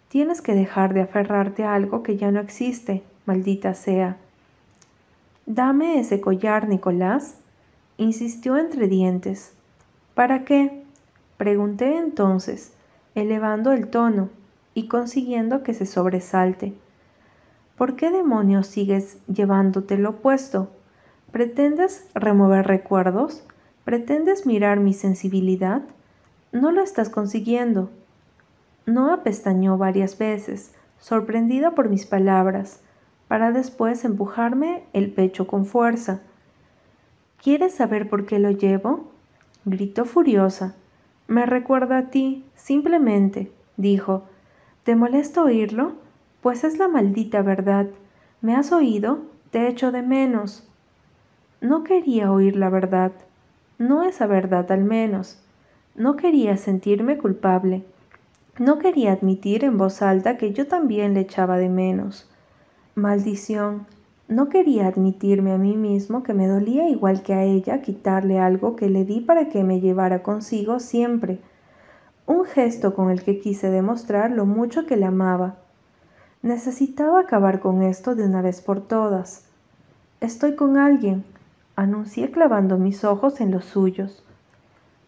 Tienes 0.08 0.40
que 0.40 0.54
dejar 0.54 0.94
de 0.94 1.02
aferrarte 1.02 1.62
a 1.62 1.74
algo 1.74 2.02
que 2.02 2.16
ya 2.16 2.30
no 2.30 2.40
existe, 2.40 3.02
maldita 3.26 3.74
sea. 3.74 4.16
Dame 5.44 6.00
ese 6.00 6.22
collar, 6.22 6.68
Nicolás, 6.68 7.34
insistió 7.98 8.56
entre 8.56 8.88
dientes. 8.88 9.52
¿Para 10.14 10.44
qué? 10.44 10.82
pregunté 11.36 11.98
entonces, 11.98 12.72
elevando 13.14 13.72
el 13.72 13.88
tono 13.88 14.30
y 14.72 14.88
consiguiendo 14.88 15.62
que 15.62 15.74
se 15.74 15.84
sobresalte. 15.84 16.72
¿Por 17.76 17.94
qué 17.94 18.10
demonios 18.10 18.68
sigues 18.68 19.18
llevándote 19.26 19.98
lo 19.98 20.16
puesto? 20.16 20.70
¿Pretendes 21.30 22.06
remover 22.14 22.66
recuerdos? 22.66 23.45
¿Pretendes 23.86 24.46
mirar 24.46 24.80
mi 24.80 24.92
sensibilidad? 24.94 25.82
No 26.50 26.72
lo 26.72 26.82
estás 26.82 27.08
consiguiendo. 27.08 27.88
No 28.84 29.12
apestañó 29.12 29.78
varias 29.78 30.18
veces, 30.18 30.74
sorprendida 30.98 31.76
por 31.76 31.88
mis 31.88 32.04
palabras, 32.04 32.82
para 33.28 33.52
después 33.52 34.04
empujarme 34.04 34.82
el 34.92 35.12
pecho 35.12 35.46
con 35.46 35.66
fuerza. 35.66 36.20
¿Quieres 37.40 37.74
saber 37.74 38.08
por 38.08 38.26
qué 38.26 38.40
lo 38.40 38.50
llevo? 38.50 39.12
gritó 39.64 40.04
furiosa. 40.04 40.74
Me 41.28 41.46
recuerda 41.46 41.98
a 41.98 42.10
ti, 42.10 42.44
simplemente, 42.56 43.52
dijo. 43.76 44.24
¿Te 44.82 44.96
molesta 44.96 45.44
oírlo? 45.44 45.92
Pues 46.40 46.64
es 46.64 46.76
la 46.78 46.88
maldita 46.88 47.40
verdad. 47.42 47.86
¿Me 48.40 48.56
has 48.56 48.72
oído? 48.72 49.20
Te 49.52 49.68
echo 49.68 49.92
de 49.92 50.02
menos. 50.02 50.68
No 51.60 51.84
quería 51.84 52.32
oír 52.32 52.56
la 52.56 52.68
verdad. 52.68 53.12
No 53.78 54.04
esa 54.04 54.26
verdad 54.26 54.72
al 54.72 54.84
menos. 54.84 55.38
No 55.94 56.16
quería 56.16 56.56
sentirme 56.56 57.18
culpable. 57.18 57.84
No 58.58 58.78
quería 58.78 59.12
admitir 59.12 59.64
en 59.64 59.76
voz 59.76 60.00
alta 60.00 60.38
que 60.38 60.52
yo 60.52 60.66
también 60.66 61.12
le 61.12 61.20
echaba 61.20 61.58
de 61.58 61.68
menos. 61.68 62.26
Maldición. 62.94 63.86
No 64.28 64.48
quería 64.48 64.86
admitirme 64.86 65.52
a 65.52 65.58
mí 65.58 65.76
mismo 65.76 66.22
que 66.22 66.32
me 66.32 66.48
dolía 66.48 66.88
igual 66.88 67.22
que 67.22 67.34
a 67.34 67.44
ella 67.44 67.82
quitarle 67.82 68.40
algo 68.40 68.76
que 68.76 68.88
le 68.88 69.04
di 69.04 69.20
para 69.20 69.50
que 69.50 69.62
me 69.62 69.80
llevara 69.80 70.22
consigo 70.22 70.80
siempre. 70.80 71.38
Un 72.26 72.46
gesto 72.46 72.94
con 72.94 73.10
el 73.10 73.22
que 73.22 73.38
quise 73.38 73.70
demostrar 73.70 74.30
lo 74.30 74.46
mucho 74.46 74.86
que 74.86 74.96
le 74.96 75.04
amaba. 75.04 75.56
Necesitaba 76.40 77.20
acabar 77.20 77.60
con 77.60 77.82
esto 77.82 78.14
de 78.14 78.24
una 78.24 78.40
vez 78.40 78.62
por 78.62 78.80
todas. 78.80 79.44
Estoy 80.20 80.56
con 80.56 80.76
alguien, 80.78 81.24
anuncié 81.76 82.30
clavando 82.30 82.78
mis 82.78 83.04
ojos 83.04 83.40
en 83.40 83.50
los 83.50 83.66
suyos. 83.66 84.24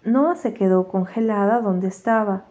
Noah 0.04 0.36
se 0.36 0.52
quedó 0.54 0.88
congelada 0.88 1.60
donde 1.60 1.88
estaba. 1.88 2.44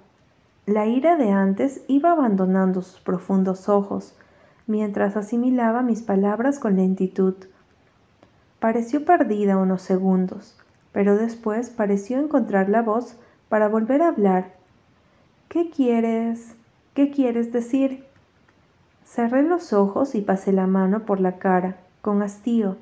La 0.66 0.88
ira 0.88 1.16
de 1.16 1.32
antes 1.32 1.82
iba 1.88 2.12
abandonando 2.12 2.82
sus 2.82 3.00
profundos 3.00 3.70
ojos 3.70 4.16
mientras 4.66 5.16
asimilaba 5.16 5.82
mis 5.82 6.02
palabras 6.02 6.60
con 6.60 6.76
lentitud. 6.76 7.36
Pareció 8.60 9.06
perdida 9.06 9.58
unos 9.58 9.82
segundos, 9.82 10.58
pero 10.92 11.16
después 11.16 11.70
pareció 11.70 12.20
encontrar 12.20 12.70
la 12.70 12.82
voz 12.82 13.16
para 13.50 13.70
volver 13.70 14.02
a 14.02 14.10
hablar. 14.10 14.52
¿Qué 15.48 15.70
quieres? 15.70 16.56
¿Qué 16.96 17.12
quieres 17.12 17.54
decir? 17.54 18.04
Cerré 19.06 19.44
los 19.44 19.72
ojos 19.72 20.16
y 20.16 20.22
pasé 20.22 20.52
la 20.52 20.68
mano 20.68 21.06
por 21.06 21.22
la 21.22 21.38
cara, 21.38 21.78
con 22.02 22.22
hastío. 22.22 22.76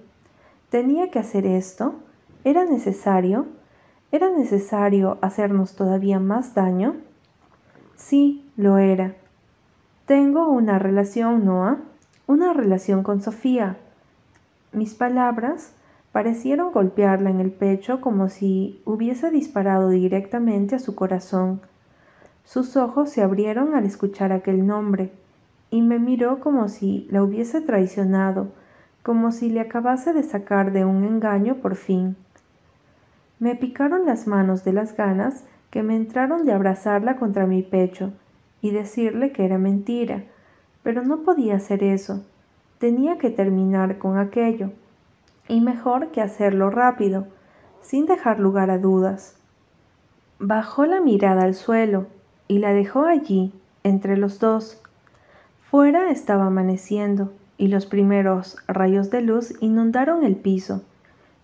¿Tenía 0.75 1.09
que 1.09 1.19
hacer 1.19 1.45
esto? 1.45 1.95
¿Era 2.43 2.65
necesario? 2.65 3.45
¿Era 4.11 4.29
necesario 4.29 5.17
hacernos 5.21 5.77
todavía 5.77 6.19
más 6.19 6.53
daño? 6.53 6.97
Sí, 7.95 8.51
lo 8.57 8.77
era. 8.77 9.15
Tengo 10.05 10.49
una 10.49 10.77
relación, 10.77 11.45
Noah, 11.45 11.77
una 12.27 12.51
relación 12.51 13.03
con 13.03 13.21
Sofía. 13.21 13.77
Mis 14.73 14.95
palabras 14.95 15.71
parecieron 16.11 16.73
golpearla 16.73 17.29
en 17.29 17.39
el 17.39 17.51
pecho 17.51 18.01
como 18.01 18.27
si 18.27 18.81
hubiese 18.83 19.31
disparado 19.31 19.87
directamente 19.87 20.75
a 20.75 20.79
su 20.79 20.93
corazón. 20.93 21.61
Sus 22.43 22.75
ojos 22.75 23.09
se 23.09 23.21
abrieron 23.21 23.75
al 23.75 23.85
escuchar 23.85 24.33
aquel 24.33 24.67
nombre, 24.67 25.13
y 25.71 25.81
me 25.81 25.99
miró 25.99 26.41
como 26.41 26.67
si 26.67 27.07
la 27.11 27.23
hubiese 27.23 27.61
traicionado, 27.61 28.49
como 29.05 29.31
si 29.31 29.51
le 29.51 29.59
acabase 29.59 30.13
de 30.13 30.23
sacar 30.23 30.71
de 30.71 30.83
un 30.83 31.03
engaño 31.03 31.57
por 31.57 31.75
fin. 31.75 32.15
Me 33.37 33.53
picaron 33.55 34.07
las 34.07 34.25
manos 34.25 34.63
de 34.63 34.73
las 34.73 34.97
ganas 34.97 35.43
que 35.69 35.83
me 35.83 35.95
entraron 35.95 36.43
de 36.43 36.53
abrazarla 36.53 37.17
contra 37.17 37.45
mi 37.45 37.61
pecho, 37.61 38.13
y 38.61 38.71
decirle 38.71 39.31
que 39.31 39.45
era 39.45 39.59
mentira, 39.59 40.23
pero 40.81 41.03
no 41.03 41.19
podía 41.19 41.57
hacer 41.57 41.83
eso. 41.83 42.25
Tenía 42.79 43.19
que 43.19 43.29
terminar 43.29 43.99
con 43.99 44.17
aquello, 44.17 44.71
y 45.47 45.61
mejor 45.61 46.07
que 46.07 46.21
hacerlo 46.21 46.71
rápido, 46.71 47.27
sin 47.83 48.07
dejar 48.07 48.39
lugar 48.39 48.71
a 48.71 48.79
dudas. 48.79 49.37
Bajó 50.39 50.87
la 50.87 50.99
mirada 50.99 51.43
al 51.43 51.53
suelo 51.53 52.07
y 52.47 52.57
la 52.57 52.73
dejó 52.73 53.05
allí, 53.05 53.53
entre 53.83 54.17
los 54.17 54.39
dos. 54.39 54.81
Fuera 55.69 56.09
estaba 56.09 56.47
amaneciendo, 56.47 57.33
y 57.57 57.67
los 57.67 57.85
primeros 57.85 58.57
rayos 58.67 59.09
de 59.09 59.21
luz 59.21 59.53
inundaron 59.61 60.23
el 60.23 60.35
piso, 60.35 60.83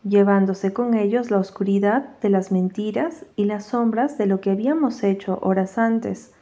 llevándose 0.04 0.74
con 0.74 0.94
ellos 0.94 1.32
la 1.32 1.38
oscuridad 1.38 2.18
de 2.22 2.30
las 2.30 2.52
mentiras 2.52 3.26
y 3.36 3.46
las 3.46 3.66
sombras 3.66 4.18
de 4.18 4.26
lo 4.26 4.42
que 4.42 4.52
habíamos 4.52 5.04
hecho 5.04 5.40
horas 5.42 5.78
antes. 5.78 6.34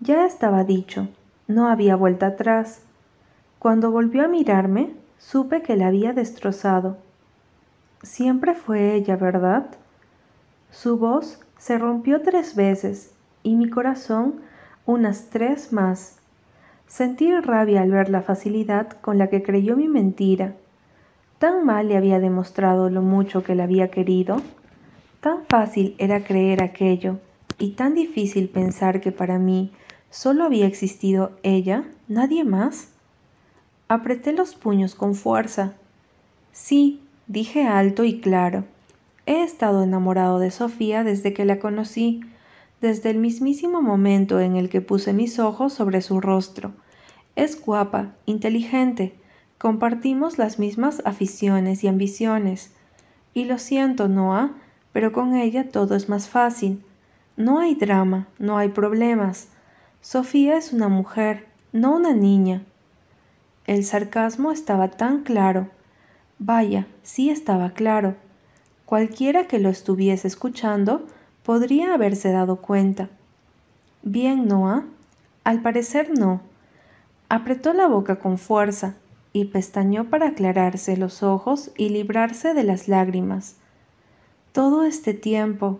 Ya 0.00 0.26
estaba 0.26 0.64
dicho, 0.64 1.08
no 1.48 1.68
había 1.68 1.96
vuelta 1.96 2.28
atrás. 2.28 2.82
Cuando 3.58 3.90
volvió 3.90 4.24
a 4.24 4.28
mirarme, 4.28 4.94
supe 5.18 5.62
que 5.62 5.76
la 5.76 5.88
había 5.88 6.12
destrozado. 6.12 6.98
Siempre 8.02 8.54
fue 8.54 8.94
ella, 8.94 9.16
¿verdad? 9.16 9.66
Su 10.70 10.98
voz 10.98 11.40
se 11.58 11.78
rompió 11.78 12.20
tres 12.20 12.54
veces 12.54 13.14
y 13.42 13.56
mi 13.56 13.70
corazón 13.70 14.40
unas 14.84 15.30
tres 15.30 15.72
más. 15.72 16.15
Sentí 16.86 17.32
rabia 17.40 17.82
al 17.82 17.90
ver 17.90 18.08
la 18.08 18.22
facilidad 18.22 18.88
con 19.00 19.18
la 19.18 19.28
que 19.28 19.42
creyó 19.42 19.76
mi 19.76 19.88
mentira. 19.88 20.54
Tan 21.38 21.64
mal 21.64 21.88
le 21.88 21.96
había 21.96 22.20
demostrado 22.20 22.90
lo 22.90 23.02
mucho 23.02 23.42
que 23.42 23.54
la 23.54 23.64
había 23.64 23.90
querido. 23.90 24.40
Tan 25.20 25.44
fácil 25.48 25.94
era 25.98 26.24
creer 26.24 26.62
aquello 26.62 27.18
y 27.58 27.70
tan 27.70 27.94
difícil 27.94 28.48
pensar 28.48 29.00
que 29.00 29.12
para 29.12 29.38
mí 29.38 29.72
¿Solo 30.10 30.44
había 30.44 30.66
existido 30.66 31.32
ella? 31.42 31.84
¿Nadie 32.08 32.42
más? 32.42 32.88
Apreté 33.86 34.32
los 34.32 34.54
puños 34.54 34.94
con 34.94 35.14
fuerza. 35.14 35.74
Sí, 36.52 37.02
dije 37.26 37.66
alto 37.66 38.04
y 38.04 38.20
claro. 38.20 38.64
He 39.26 39.42
estado 39.42 39.82
enamorado 39.82 40.38
de 40.38 40.50
Sofía 40.50 41.04
desde 41.04 41.34
que 41.34 41.44
la 41.44 41.58
conocí, 41.58 42.22
desde 42.80 43.10
el 43.10 43.18
mismísimo 43.18 43.82
momento 43.82 44.40
en 44.40 44.56
el 44.56 44.68
que 44.68 44.80
puse 44.80 45.12
mis 45.12 45.38
ojos 45.38 45.72
sobre 45.72 46.02
su 46.02 46.20
rostro. 46.20 46.72
Es 47.34 47.60
guapa, 47.60 48.14
inteligente, 48.26 49.14
compartimos 49.58 50.38
las 50.38 50.58
mismas 50.58 51.02
aficiones 51.04 51.84
y 51.84 51.88
ambiciones. 51.88 52.72
Y 53.34 53.44
lo 53.44 53.58
siento, 53.58 54.08
Noah, 54.08 54.54
pero 54.92 55.12
con 55.12 55.34
ella 55.34 55.68
todo 55.68 55.94
es 55.94 56.08
más 56.08 56.28
fácil. 56.28 56.82
No 57.36 57.58
hay 57.58 57.74
drama, 57.74 58.28
no 58.38 58.56
hay 58.56 58.68
problemas. 58.68 59.48
Sofía 60.00 60.56
es 60.56 60.72
una 60.72 60.88
mujer, 60.88 61.46
no 61.72 61.96
una 61.96 62.14
niña. 62.14 62.62
El 63.66 63.84
sarcasmo 63.84 64.52
estaba 64.52 64.88
tan 64.90 65.22
claro. 65.22 65.68
Vaya, 66.38 66.86
sí 67.02 67.30
estaba 67.30 67.70
claro. 67.70 68.14
Cualquiera 68.84 69.48
que 69.48 69.58
lo 69.58 69.68
estuviese 69.68 70.28
escuchando 70.28 71.06
podría 71.46 71.94
haberse 71.94 72.32
dado 72.32 72.56
cuenta. 72.56 73.08
Bien, 74.02 74.48
Noah. 74.48 74.82
Al 75.44 75.62
parecer 75.62 76.10
no. 76.10 76.40
Apretó 77.28 77.72
la 77.72 77.86
boca 77.86 78.16
con 78.16 78.36
fuerza 78.36 78.96
y 79.32 79.44
pestañó 79.44 80.06
para 80.10 80.26
aclararse 80.26 80.96
los 80.96 81.22
ojos 81.22 81.70
y 81.76 81.90
librarse 81.90 82.52
de 82.52 82.64
las 82.64 82.88
lágrimas. 82.88 83.54
Todo 84.50 84.82
este 84.82 85.14
tiempo, 85.14 85.78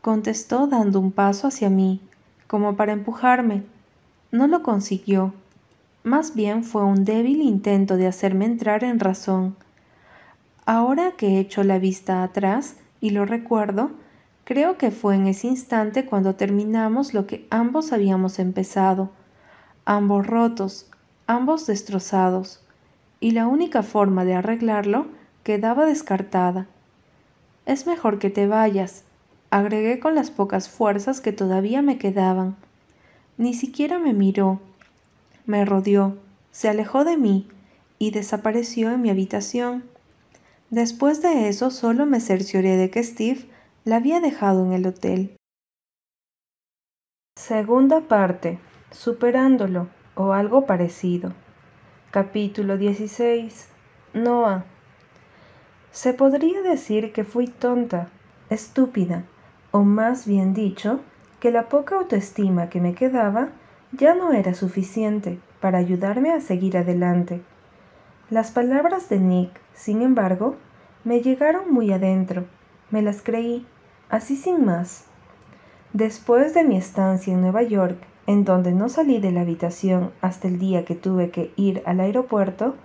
contestó 0.00 0.66
dando 0.66 1.00
un 1.00 1.12
paso 1.12 1.48
hacia 1.48 1.68
mí, 1.68 2.00
como 2.46 2.74
para 2.74 2.92
empujarme. 2.92 3.64
No 4.30 4.46
lo 4.46 4.62
consiguió. 4.62 5.34
Más 6.02 6.34
bien 6.34 6.64
fue 6.64 6.82
un 6.82 7.04
débil 7.04 7.42
intento 7.42 7.98
de 7.98 8.06
hacerme 8.06 8.46
entrar 8.46 8.84
en 8.84 9.00
razón. 9.00 9.54
Ahora 10.64 11.12
que 11.12 11.28
he 11.36 11.40
hecho 11.40 11.62
la 11.62 11.78
vista 11.78 12.22
atrás 12.22 12.76
y 13.02 13.10
lo 13.10 13.26
recuerdo, 13.26 13.90
creo 14.44 14.78
que 14.78 14.90
fue 14.90 15.14
en 15.14 15.26
ese 15.26 15.46
instante 15.46 16.06
cuando 16.06 16.34
terminamos 16.34 17.14
lo 17.14 17.26
que 17.26 17.46
ambos 17.50 17.92
habíamos 17.92 18.38
empezado, 18.38 19.10
ambos 19.84 20.26
rotos, 20.26 20.90
ambos 21.26 21.66
destrozados, 21.66 22.60
y 23.20 23.32
la 23.32 23.46
única 23.46 23.82
forma 23.82 24.24
de 24.24 24.34
arreglarlo 24.34 25.06
quedaba 25.44 25.86
descartada. 25.86 26.66
Es 27.66 27.86
mejor 27.86 28.18
que 28.18 28.30
te 28.30 28.46
vayas, 28.46 29.04
agregué 29.50 30.00
con 30.00 30.14
las 30.14 30.30
pocas 30.30 30.68
fuerzas 30.68 31.20
que 31.20 31.32
todavía 31.32 31.82
me 31.82 31.98
quedaban. 31.98 32.56
Ni 33.38 33.54
siquiera 33.54 33.98
me 33.98 34.12
miró, 34.12 34.60
me 35.46 35.64
rodeó, 35.64 36.16
se 36.50 36.68
alejó 36.68 37.04
de 37.04 37.16
mí 37.16 37.48
y 37.98 38.10
desapareció 38.10 38.90
en 38.90 39.00
mi 39.00 39.10
habitación. 39.10 39.84
Después 40.70 41.22
de 41.22 41.48
eso 41.48 41.70
solo 41.70 42.06
me 42.06 42.20
cercioré 42.20 42.76
de 42.76 42.90
que 42.90 43.02
Steve 43.04 43.46
la 43.84 43.96
había 43.96 44.20
dejado 44.20 44.64
en 44.64 44.72
el 44.72 44.86
hotel. 44.86 45.36
Segunda 47.36 48.02
parte. 48.02 48.58
Superándolo 48.92 49.88
o 50.14 50.32
algo 50.32 50.66
parecido. 50.66 51.32
Capítulo 52.10 52.76
16. 52.76 53.68
Noah. 54.14 54.64
Se 55.90 56.12
podría 56.12 56.60
decir 56.62 57.12
que 57.12 57.24
fui 57.24 57.46
tonta, 57.46 58.08
estúpida, 58.50 59.24
o 59.70 59.80
más 59.82 60.26
bien 60.26 60.52
dicho, 60.54 61.00
que 61.40 61.50
la 61.50 61.68
poca 61.68 61.96
autoestima 61.96 62.68
que 62.68 62.80
me 62.80 62.94
quedaba 62.94 63.48
ya 63.92 64.14
no 64.14 64.32
era 64.32 64.54
suficiente 64.54 65.40
para 65.60 65.78
ayudarme 65.78 66.32
a 66.32 66.40
seguir 66.40 66.76
adelante. 66.76 67.42
Las 68.30 68.50
palabras 68.52 69.08
de 69.08 69.18
Nick, 69.18 69.60
sin 69.74 70.02
embargo, 70.02 70.56
me 71.04 71.20
llegaron 71.20 71.72
muy 71.72 71.92
adentro, 71.92 72.44
me 72.90 73.02
las 73.02 73.22
creí, 73.22 73.66
así 74.12 74.36
sin 74.36 74.64
más. 74.64 75.06
Después 75.94 76.52
de 76.52 76.64
mi 76.64 76.76
estancia 76.76 77.32
en 77.32 77.40
Nueva 77.40 77.62
York, 77.62 77.96
en 78.26 78.44
donde 78.44 78.72
no 78.72 78.90
salí 78.90 79.18
de 79.20 79.32
la 79.32 79.40
habitación 79.40 80.10
hasta 80.20 80.48
el 80.48 80.58
día 80.58 80.84
que 80.84 80.94
tuve 80.94 81.30
que 81.30 81.50
ir 81.56 81.82
al 81.86 81.98
aeropuerto, 81.98 82.76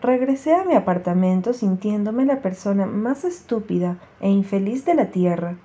regresé 0.00 0.54
a 0.54 0.64
mi 0.64 0.74
apartamento 0.74 1.52
sintiéndome 1.54 2.24
la 2.24 2.40
persona 2.40 2.86
más 2.86 3.24
estúpida 3.24 3.98
e 4.20 4.30
infeliz 4.30 4.84
de 4.84 4.94
la 4.94 5.10
tierra. 5.10 5.56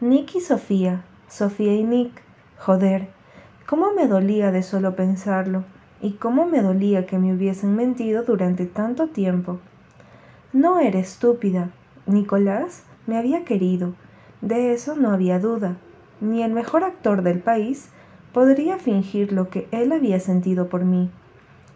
Nick 0.00 0.34
y 0.34 0.40
Sofía, 0.40 1.04
Sofía 1.28 1.74
y 1.74 1.84
Nick, 1.84 2.22
joder, 2.58 3.08
cómo 3.66 3.92
me 3.92 4.08
dolía 4.08 4.50
de 4.50 4.62
solo 4.62 4.96
pensarlo, 4.96 5.64
y 6.00 6.12
cómo 6.12 6.46
me 6.46 6.62
dolía 6.62 7.04
que 7.04 7.18
me 7.18 7.34
hubiesen 7.34 7.76
mentido 7.76 8.22
durante 8.22 8.64
tanto 8.64 9.08
tiempo. 9.08 9.58
No 10.54 10.78
era 10.78 10.98
estúpida. 10.98 11.70
Nicolás 12.06 12.84
me 13.06 13.18
había 13.18 13.44
querido, 13.44 13.94
de 14.46 14.72
eso 14.72 14.94
no 14.94 15.10
había 15.10 15.40
duda. 15.40 15.76
Ni 16.20 16.42
el 16.42 16.52
mejor 16.52 16.84
actor 16.84 17.22
del 17.22 17.40
país 17.40 17.88
podría 18.32 18.78
fingir 18.78 19.32
lo 19.32 19.50
que 19.50 19.66
él 19.72 19.90
había 19.90 20.20
sentido 20.20 20.68
por 20.68 20.84
mí. 20.84 21.10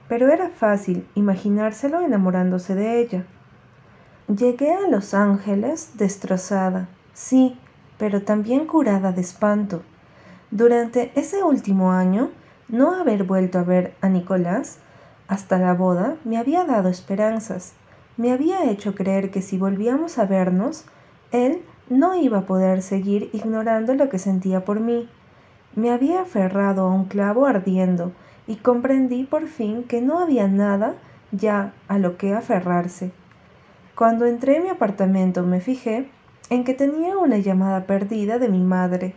Pero 0.08 0.28
era 0.28 0.50
fácil 0.50 1.06
imaginárselo 1.16 2.00
enamorándose 2.00 2.76
de 2.76 3.00
ella. 3.00 3.24
Llegué 4.28 4.72
a 4.72 4.88
Los 4.88 5.14
Ángeles 5.14 5.92
destrozada, 5.96 6.88
sí, 7.12 7.58
pero 7.98 8.22
también 8.22 8.66
curada 8.66 9.10
de 9.10 9.20
espanto. 9.20 9.82
Durante 10.52 11.10
ese 11.16 11.42
último 11.42 11.90
año, 11.90 12.30
no 12.68 12.94
haber 12.94 13.24
vuelto 13.24 13.58
a 13.58 13.64
ver 13.64 13.94
a 14.00 14.08
Nicolás 14.08 14.78
hasta 15.26 15.58
la 15.58 15.74
boda 15.74 16.16
me 16.24 16.38
había 16.38 16.64
dado 16.64 16.88
esperanzas. 16.88 17.72
Me 18.16 18.32
había 18.32 18.70
hecho 18.70 18.94
creer 18.94 19.30
que 19.32 19.42
si 19.42 19.58
volvíamos 19.58 20.18
a 20.18 20.26
vernos, 20.26 20.84
él 21.32 21.62
no 21.90 22.14
iba 22.14 22.38
a 22.38 22.46
poder 22.46 22.80
seguir 22.80 23.28
ignorando 23.32 23.94
lo 23.94 24.08
que 24.08 24.18
sentía 24.18 24.64
por 24.64 24.80
mí. 24.80 25.08
Me 25.74 25.90
había 25.90 26.22
aferrado 26.22 26.86
a 26.86 26.94
un 26.94 27.04
clavo 27.04 27.46
ardiendo 27.46 28.12
y 28.46 28.56
comprendí 28.56 29.24
por 29.24 29.48
fin 29.48 29.82
que 29.82 30.00
no 30.00 30.20
había 30.20 30.48
nada 30.48 30.94
ya 31.32 31.74
a 31.88 31.98
lo 31.98 32.16
que 32.16 32.32
aferrarse. 32.32 33.10
Cuando 33.96 34.24
entré 34.24 34.56
en 34.56 34.62
mi 34.62 34.68
apartamento 34.70 35.42
me 35.42 35.60
fijé 35.60 36.08
en 36.48 36.64
que 36.64 36.74
tenía 36.74 37.18
una 37.18 37.38
llamada 37.38 37.86
perdida 37.86 38.38
de 38.38 38.48
mi 38.48 38.62
madre. 38.62 39.14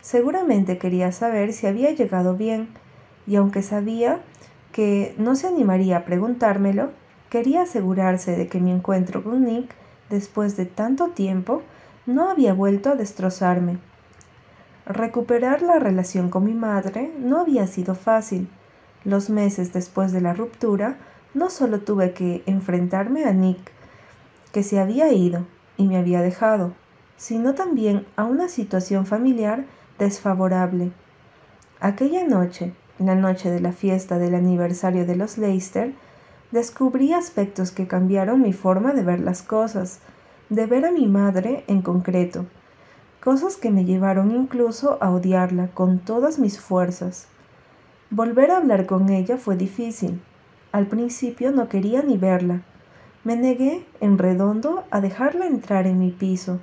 Seguramente 0.00 0.76
quería 0.76 1.12
saber 1.12 1.52
si 1.52 1.66
había 1.66 1.92
llegado 1.92 2.34
bien, 2.34 2.68
y 3.26 3.36
aunque 3.36 3.62
sabía 3.62 4.20
que 4.72 5.14
no 5.18 5.34
se 5.34 5.46
animaría 5.46 5.98
a 5.98 6.04
preguntármelo, 6.04 6.90
quería 7.30 7.62
asegurarse 7.62 8.36
de 8.36 8.48
que 8.48 8.60
mi 8.60 8.70
encuentro 8.70 9.24
con 9.24 9.44
Nick, 9.44 9.74
después 10.08 10.56
de 10.56 10.66
tanto 10.66 11.08
tiempo, 11.08 11.62
no 12.08 12.30
había 12.30 12.54
vuelto 12.54 12.88
a 12.88 12.94
destrozarme. 12.94 13.78
Recuperar 14.86 15.60
la 15.60 15.78
relación 15.78 16.30
con 16.30 16.44
mi 16.44 16.54
madre 16.54 17.12
no 17.18 17.38
había 17.38 17.66
sido 17.66 17.94
fácil. 17.94 18.48
Los 19.04 19.28
meses 19.28 19.74
después 19.74 20.10
de 20.10 20.22
la 20.22 20.32
ruptura, 20.32 20.96
no 21.34 21.50
solo 21.50 21.80
tuve 21.80 22.14
que 22.14 22.42
enfrentarme 22.46 23.26
a 23.26 23.32
Nick, 23.32 23.58
que 24.52 24.62
se 24.62 24.80
había 24.80 25.12
ido 25.12 25.44
y 25.76 25.86
me 25.86 25.98
había 25.98 26.22
dejado, 26.22 26.72
sino 27.18 27.54
también 27.54 28.06
a 28.16 28.24
una 28.24 28.48
situación 28.48 29.04
familiar 29.04 29.66
desfavorable. 29.98 30.92
Aquella 31.78 32.24
noche, 32.24 32.72
la 32.98 33.16
noche 33.16 33.50
de 33.50 33.60
la 33.60 33.72
fiesta 33.72 34.18
del 34.18 34.34
aniversario 34.34 35.04
de 35.04 35.14
los 35.14 35.36
Leicester, 35.36 35.92
descubrí 36.52 37.12
aspectos 37.12 37.70
que 37.70 37.86
cambiaron 37.86 38.40
mi 38.40 38.54
forma 38.54 38.94
de 38.94 39.02
ver 39.02 39.20
las 39.20 39.42
cosas, 39.42 40.00
de 40.50 40.66
ver 40.66 40.86
a 40.86 40.90
mi 40.90 41.06
madre 41.06 41.64
en 41.66 41.82
concreto, 41.82 42.46
cosas 43.22 43.56
que 43.56 43.70
me 43.70 43.84
llevaron 43.84 44.30
incluso 44.30 44.98
a 45.02 45.10
odiarla 45.10 45.68
con 45.68 45.98
todas 45.98 46.38
mis 46.38 46.58
fuerzas. 46.58 47.28
Volver 48.10 48.50
a 48.50 48.56
hablar 48.56 48.86
con 48.86 49.10
ella 49.10 49.36
fue 49.36 49.56
difícil. 49.56 50.20
Al 50.72 50.86
principio 50.86 51.50
no 51.50 51.68
quería 51.68 52.02
ni 52.02 52.16
verla. 52.16 52.62
Me 53.24 53.36
negué 53.36 53.84
en 54.00 54.16
redondo 54.16 54.84
a 54.90 55.00
dejarla 55.00 55.46
entrar 55.46 55.86
en 55.86 55.98
mi 55.98 56.10
piso. 56.10 56.60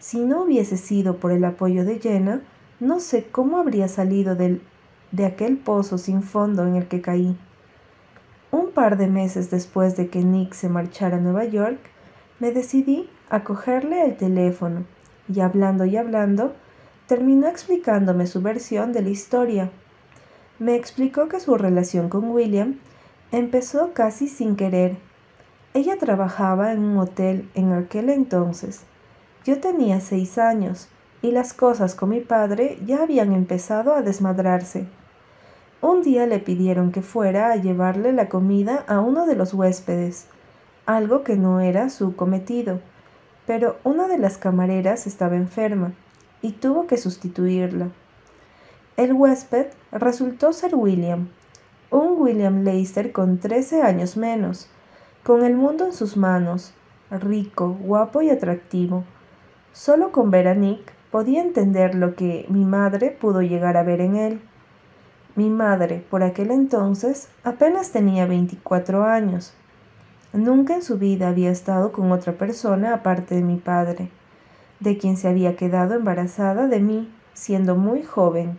Si 0.00 0.18
no 0.24 0.42
hubiese 0.42 0.76
sido 0.76 1.18
por 1.18 1.30
el 1.30 1.44
apoyo 1.44 1.84
de 1.84 2.00
Jenna, 2.00 2.42
no 2.80 2.98
sé 2.98 3.28
cómo 3.30 3.58
habría 3.58 3.86
salido 3.86 4.34
de 4.34 5.24
aquel 5.24 5.56
pozo 5.56 5.98
sin 5.98 6.22
fondo 6.22 6.66
en 6.66 6.74
el 6.74 6.88
que 6.88 7.00
caí. 7.00 7.36
Un 8.50 8.70
par 8.72 8.96
de 8.96 9.06
meses 9.06 9.50
después 9.50 9.96
de 9.96 10.08
que 10.08 10.24
Nick 10.24 10.54
se 10.54 10.68
marchara 10.68 11.18
a 11.18 11.20
Nueva 11.20 11.44
York, 11.44 11.78
me 12.40 12.52
decidí 12.52 13.08
a 13.30 13.44
cogerle 13.44 14.04
el 14.04 14.16
teléfono 14.16 14.84
y 15.32 15.40
hablando 15.40 15.84
y 15.84 15.96
hablando, 15.96 16.54
terminó 17.06 17.48
explicándome 17.48 18.26
su 18.26 18.42
versión 18.42 18.92
de 18.92 19.02
la 19.02 19.10
historia. 19.10 19.70
Me 20.58 20.76
explicó 20.76 21.28
que 21.28 21.40
su 21.40 21.56
relación 21.56 22.08
con 22.08 22.30
William 22.30 22.78
empezó 23.32 23.92
casi 23.92 24.28
sin 24.28 24.56
querer. 24.56 24.96
Ella 25.74 25.98
trabajaba 25.98 26.72
en 26.72 26.80
un 26.80 26.98
hotel 26.98 27.48
en 27.54 27.72
aquel 27.72 28.10
entonces. 28.10 28.82
Yo 29.44 29.60
tenía 29.60 30.00
seis 30.00 30.38
años 30.38 30.88
y 31.22 31.32
las 31.32 31.52
cosas 31.52 31.94
con 31.94 32.10
mi 32.10 32.20
padre 32.20 32.78
ya 32.84 33.02
habían 33.02 33.32
empezado 33.32 33.94
a 33.94 34.02
desmadrarse. 34.02 34.86
Un 35.80 36.02
día 36.02 36.26
le 36.26 36.38
pidieron 36.38 36.92
que 36.92 37.02
fuera 37.02 37.50
a 37.50 37.56
llevarle 37.56 38.12
la 38.12 38.28
comida 38.28 38.84
a 38.86 39.00
uno 39.00 39.26
de 39.26 39.36
los 39.36 39.52
huéspedes, 39.52 40.28
algo 40.86 41.22
que 41.22 41.36
no 41.36 41.60
era 41.60 41.90
su 41.90 42.16
cometido, 42.16 42.80
pero 43.46 43.78
una 43.84 44.08
de 44.08 44.18
las 44.18 44.38
camareras 44.38 45.06
estaba 45.06 45.36
enferma 45.36 45.92
y 46.42 46.52
tuvo 46.52 46.86
que 46.86 46.96
sustituirla. 46.96 47.88
El 48.96 49.12
huésped 49.12 49.66
resultó 49.92 50.52
ser 50.52 50.74
William, 50.74 51.28
un 51.90 52.20
William 52.20 52.62
Leicester 52.62 53.12
con 53.12 53.38
trece 53.38 53.82
años 53.82 54.16
menos, 54.16 54.68
con 55.22 55.44
el 55.44 55.56
mundo 55.56 55.86
en 55.86 55.92
sus 55.92 56.16
manos, 56.16 56.74
rico, 57.10 57.76
guapo 57.80 58.22
y 58.22 58.30
atractivo 58.30 59.04
Solo 59.74 60.12
con 60.12 60.30
ver 60.30 60.46
a 60.46 60.54
Nick 60.54 60.92
podía 61.10 61.42
entender 61.42 61.96
lo 61.96 62.14
que 62.14 62.46
mi 62.48 62.64
madre 62.64 63.10
pudo 63.10 63.42
llegar 63.42 63.76
a 63.76 63.82
ver 63.82 64.00
en 64.00 64.14
él. 64.14 64.40
Mi 65.34 65.50
madre, 65.50 66.04
por 66.08 66.22
aquel 66.22 66.52
entonces, 66.52 67.28
apenas 67.42 67.90
tenía 67.90 68.24
24 68.24 69.02
años. 69.02 69.52
Nunca 70.34 70.74
en 70.74 70.82
su 70.82 70.98
vida 70.98 71.28
había 71.28 71.52
estado 71.52 71.92
con 71.92 72.10
otra 72.10 72.32
persona 72.32 72.92
aparte 72.92 73.36
de 73.36 73.42
mi 73.42 73.54
padre, 73.54 74.10
de 74.80 74.98
quien 74.98 75.16
se 75.16 75.28
había 75.28 75.54
quedado 75.54 75.94
embarazada 75.94 76.66
de 76.66 76.80
mí 76.80 77.08
siendo 77.34 77.76
muy 77.76 78.02
joven. 78.02 78.58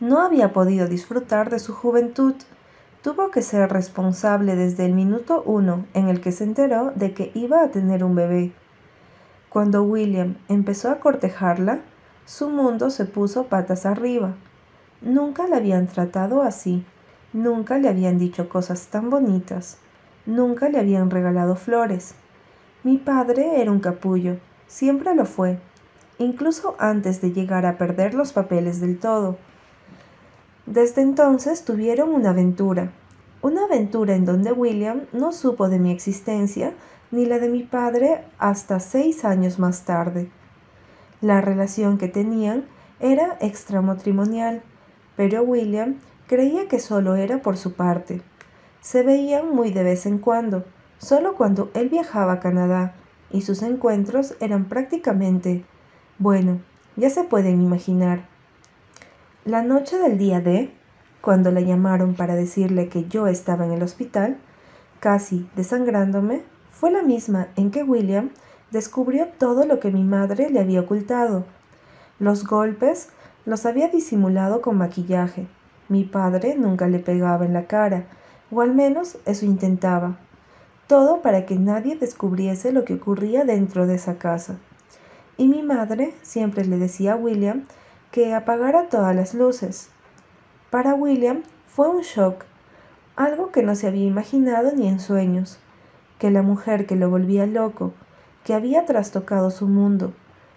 No 0.00 0.22
había 0.22 0.54
podido 0.54 0.88
disfrutar 0.88 1.50
de 1.50 1.58
su 1.58 1.74
juventud. 1.74 2.34
Tuvo 3.02 3.30
que 3.30 3.42
ser 3.42 3.70
responsable 3.70 4.56
desde 4.56 4.86
el 4.86 4.94
minuto 4.94 5.42
uno 5.44 5.84
en 5.92 6.08
el 6.08 6.22
que 6.22 6.32
se 6.32 6.44
enteró 6.44 6.90
de 6.94 7.12
que 7.12 7.32
iba 7.34 7.62
a 7.62 7.68
tener 7.68 8.02
un 8.02 8.14
bebé. 8.14 8.52
Cuando 9.50 9.82
William 9.82 10.36
empezó 10.48 10.90
a 10.90 11.00
cortejarla, 11.00 11.80
su 12.24 12.48
mundo 12.48 12.88
se 12.88 13.04
puso 13.04 13.44
patas 13.48 13.84
arriba. 13.84 14.36
Nunca 15.02 15.46
la 15.48 15.58
habían 15.58 15.86
tratado 15.86 16.40
así, 16.40 16.82
nunca 17.34 17.76
le 17.76 17.90
habían 17.90 18.18
dicho 18.18 18.48
cosas 18.48 18.86
tan 18.86 19.10
bonitas, 19.10 19.76
nunca 20.26 20.68
le 20.68 20.78
habían 20.78 21.10
regalado 21.10 21.56
flores. 21.56 22.14
Mi 22.82 22.96
padre 22.98 23.60
era 23.60 23.70
un 23.70 23.80
capullo, 23.80 24.38
siempre 24.66 25.14
lo 25.14 25.24
fue, 25.24 25.58
incluso 26.18 26.76
antes 26.78 27.20
de 27.20 27.32
llegar 27.32 27.66
a 27.66 27.78
perder 27.78 28.14
los 28.14 28.32
papeles 28.32 28.80
del 28.80 28.98
todo. 28.98 29.36
Desde 30.66 31.02
entonces 31.02 31.64
tuvieron 31.64 32.10
una 32.10 32.30
aventura, 32.30 32.92
una 33.42 33.64
aventura 33.64 34.14
en 34.14 34.24
donde 34.24 34.52
William 34.52 35.02
no 35.12 35.32
supo 35.32 35.68
de 35.68 35.78
mi 35.78 35.90
existencia 35.90 36.74
ni 37.10 37.26
la 37.26 37.38
de 37.38 37.48
mi 37.48 37.62
padre 37.62 38.24
hasta 38.38 38.80
seis 38.80 39.24
años 39.24 39.58
más 39.58 39.84
tarde. 39.84 40.30
La 41.20 41.40
relación 41.40 41.98
que 41.98 42.08
tenían 42.08 42.64
era 43.00 43.36
extramatrimonial, 43.40 44.62
pero 45.16 45.42
William 45.42 45.96
creía 46.26 46.68
que 46.68 46.78
solo 46.78 47.16
era 47.16 47.42
por 47.42 47.56
su 47.56 47.72
parte. 47.72 48.22
Se 48.80 49.02
veían 49.02 49.54
muy 49.54 49.70
de 49.70 49.82
vez 49.82 50.06
en 50.06 50.18
cuando, 50.18 50.64
solo 50.98 51.34
cuando 51.34 51.70
él 51.74 51.88
viajaba 51.88 52.34
a 52.34 52.40
Canadá, 52.40 52.94
y 53.30 53.42
sus 53.42 53.62
encuentros 53.62 54.34
eran 54.40 54.64
prácticamente, 54.64 55.64
bueno, 56.18 56.60
ya 56.96 57.10
se 57.10 57.24
pueden 57.24 57.62
imaginar. 57.62 58.26
La 59.44 59.62
noche 59.62 59.98
del 59.98 60.18
día 60.18 60.40
de, 60.40 60.72
cuando 61.20 61.50
la 61.50 61.60
llamaron 61.60 62.14
para 62.14 62.34
decirle 62.34 62.88
que 62.88 63.06
yo 63.06 63.26
estaba 63.26 63.64
en 63.64 63.72
el 63.72 63.82
hospital, 63.82 64.38
casi 65.00 65.48
desangrándome, 65.56 66.42
fue 66.70 66.90
la 66.90 67.02
misma 67.02 67.48
en 67.56 67.70
que 67.70 67.82
William 67.82 68.30
descubrió 68.70 69.28
todo 69.38 69.66
lo 69.66 69.80
que 69.80 69.90
mi 69.90 70.02
madre 70.02 70.50
le 70.50 70.60
había 70.60 70.80
ocultado. 70.80 71.44
Los 72.18 72.46
golpes 72.46 73.10
los 73.44 73.66
había 73.66 73.88
disimulado 73.88 74.60
con 74.60 74.78
maquillaje. 74.78 75.46
Mi 75.88 76.04
padre 76.04 76.54
nunca 76.56 76.86
le 76.86 76.98
pegaba 76.98 77.44
en 77.44 77.52
la 77.52 77.66
cara, 77.66 78.04
o 78.50 78.60
al 78.60 78.74
menos 78.74 79.18
eso 79.26 79.46
intentaba. 79.46 80.18
Todo 80.86 81.22
para 81.22 81.46
que 81.46 81.56
nadie 81.56 81.96
descubriese 81.96 82.72
lo 82.72 82.84
que 82.84 82.94
ocurría 82.94 83.44
dentro 83.44 83.86
de 83.86 83.94
esa 83.94 84.18
casa. 84.18 84.56
Y 85.36 85.48
mi 85.48 85.62
madre 85.62 86.14
siempre 86.22 86.64
le 86.64 86.78
decía 86.78 87.12
a 87.12 87.16
William 87.16 87.64
que 88.10 88.34
apagara 88.34 88.88
todas 88.88 89.14
las 89.14 89.34
luces. 89.34 89.90
Para 90.70 90.94
William 90.94 91.42
fue 91.68 91.88
un 91.88 92.02
shock, 92.02 92.44
algo 93.16 93.50
que 93.52 93.62
no 93.62 93.74
se 93.74 93.86
había 93.86 94.06
imaginado 94.06 94.72
ni 94.74 94.88
en 94.88 95.00
sueños 95.00 95.58
que 96.20 96.30
la 96.30 96.42
mujer 96.42 96.86
que 96.86 96.96
lo 96.96 97.08
volvía 97.08 97.46
loco, 97.46 97.94
que 98.44 98.52
había 98.52 98.84
trastocado 98.84 99.50
su 99.50 99.66
mundo, 99.66 100.12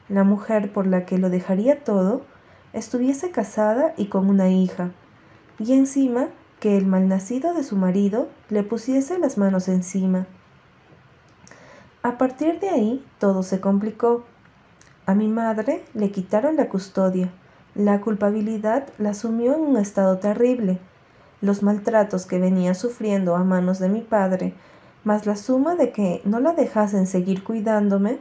la 0.10 0.25
mujer 0.25 0.71
por 0.73 0.86
la 0.86 1.06
que 1.06 1.17
lo 1.17 1.29
dejaría 1.29 1.84
todo, 1.84 2.21
estuviese 2.73 3.32
casada 3.32 3.93
y 3.95 4.08
con 4.08 4.29
una 4.29 4.49
hija, 4.49 4.91
y 5.58 5.71
encima 5.73 6.27
que 6.63 6.78
el 6.78 6.86
malnacido 6.86 7.54
de 7.54 7.62
su 7.62 7.76
marido 7.76 8.30
le 8.47 8.63
pusiese 8.63 9.19
las 9.19 9.38
manos 9.38 9.67
encima. 9.67 10.28
A 12.04 12.17
partir 12.17 12.62
de 12.62 12.69
ahí 12.69 13.06
todo 13.19 13.43
se 13.43 13.60
complicó. 13.60 14.23
A 15.06 15.13
mi 15.13 15.28
madre 15.28 15.84
le 15.93 16.10
quitaron 16.12 16.56
la 16.56 16.69
custodia. 16.69 17.34
La 17.76 17.99
culpabilidad 17.99 18.88
la 18.97 19.10
asumió 19.10 19.56
en 19.56 19.60
un 19.60 19.76
estado 19.76 20.19
terrible. 20.19 20.80
Los 21.41 21.63
maltratos 21.63 22.26
que 22.26 22.39
venía 22.39 22.76
sufriendo 22.76 23.36
a 23.36 23.43
manos 23.43 23.80
de 23.80 23.89
mi 23.89 23.99
padre 23.99 24.54
mas 25.04 25.26
la 25.26 25.36
suma 25.36 25.76
de 25.76 25.91
que 25.91 26.21
no 26.23 26.39
la 26.39 26.54
dejasen 26.54 27.08
seguir 27.08 27.43
cuidándome 27.43 28.19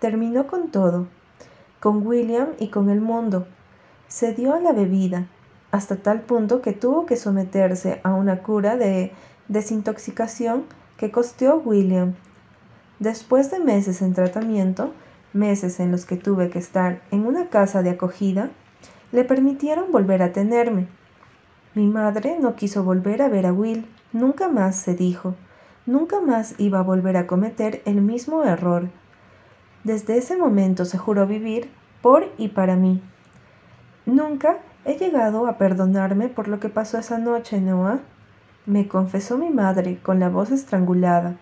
terminó 0.00 0.46
con 0.46 0.70
todo, 0.70 1.06
con 1.80 2.06
William 2.06 2.48
y 2.58 2.68
con 2.68 2.90
el 2.90 3.00
mundo. 3.00 3.46
Se 4.06 4.34
dio 4.34 4.52
a 4.52 4.60
la 4.60 4.74
bebida, 4.74 5.28
hasta 5.70 5.96
tal 5.96 6.20
punto 6.22 6.62
que 6.62 6.72
tuvo 6.72 7.06
que 7.06 7.16
someterse 7.16 8.00
a 8.02 8.14
una 8.14 8.42
cura 8.42 8.76
de 8.76 9.12
desintoxicación 9.48 10.64
que 10.96 11.10
costeó 11.10 11.56
William. 11.58 12.14
Después 12.98 13.50
de 13.50 13.60
meses 13.60 14.02
en 14.02 14.14
tratamiento, 14.14 14.92
meses 15.32 15.80
en 15.80 15.90
los 15.90 16.04
que 16.04 16.16
tuve 16.16 16.50
que 16.50 16.58
estar 16.58 17.00
en 17.10 17.26
una 17.26 17.48
casa 17.48 17.82
de 17.82 17.90
acogida, 17.90 18.50
le 19.12 19.24
permitieron 19.24 19.90
volver 19.92 20.22
a 20.22 20.32
tenerme. 20.32 20.86
Mi 21.74 21.86
madre 21.86 22.38
no 22.40 22.56
quiso 22.56 22.84
volver 22.84 23.22
a 23.22 23.28
ver 23.28 23.46
a 23.46 23.52
Will, 23.52 23.86
nunca 24.12 24.48
más 24.48 24.76
se 24.76 24.94
dijo 24.94 25.34
nunca 25.86 26.20
más 26.20 26.54
iba 26.58 26.78
a 26.78 26.82
volver 26.82 27.16
a 27.16 27.26
cometer 27.26 27.82
el 27.84 28.00
mismo 28.00 28.44
error. 28.44 28.88
Desde 29.84 30.18
ese 30.18 30.36
momento 30.36 30.84
se 30.84 30.98
juró 30.98 31.26
vivir 31.26 31.70
por 32.02 32.28
y 32.38 32.48
para 32.48 32.76
mí. 32.76 33.02
Nunca 34.06 34.58
he 34.84 34.94
llegado 34.96 35.46
a 35.46 35.58
perdonarme 35.58 36.28
por 36.28 36.48
lo 36.48 36.60
que 36.60 36.68
pasó 36.68 36.98
esa 36.98 37.18
noche, 37.18 37.60
Noah, 37.60 38.00
me 38.66 38.88
confesó 38.88 39.38
mi 39.38 39.50
madre 39.50 39.98
con 40.02 40.20
la 40.20 40.28
voz 40.28 40.50
estrangulada. 40.50 41.36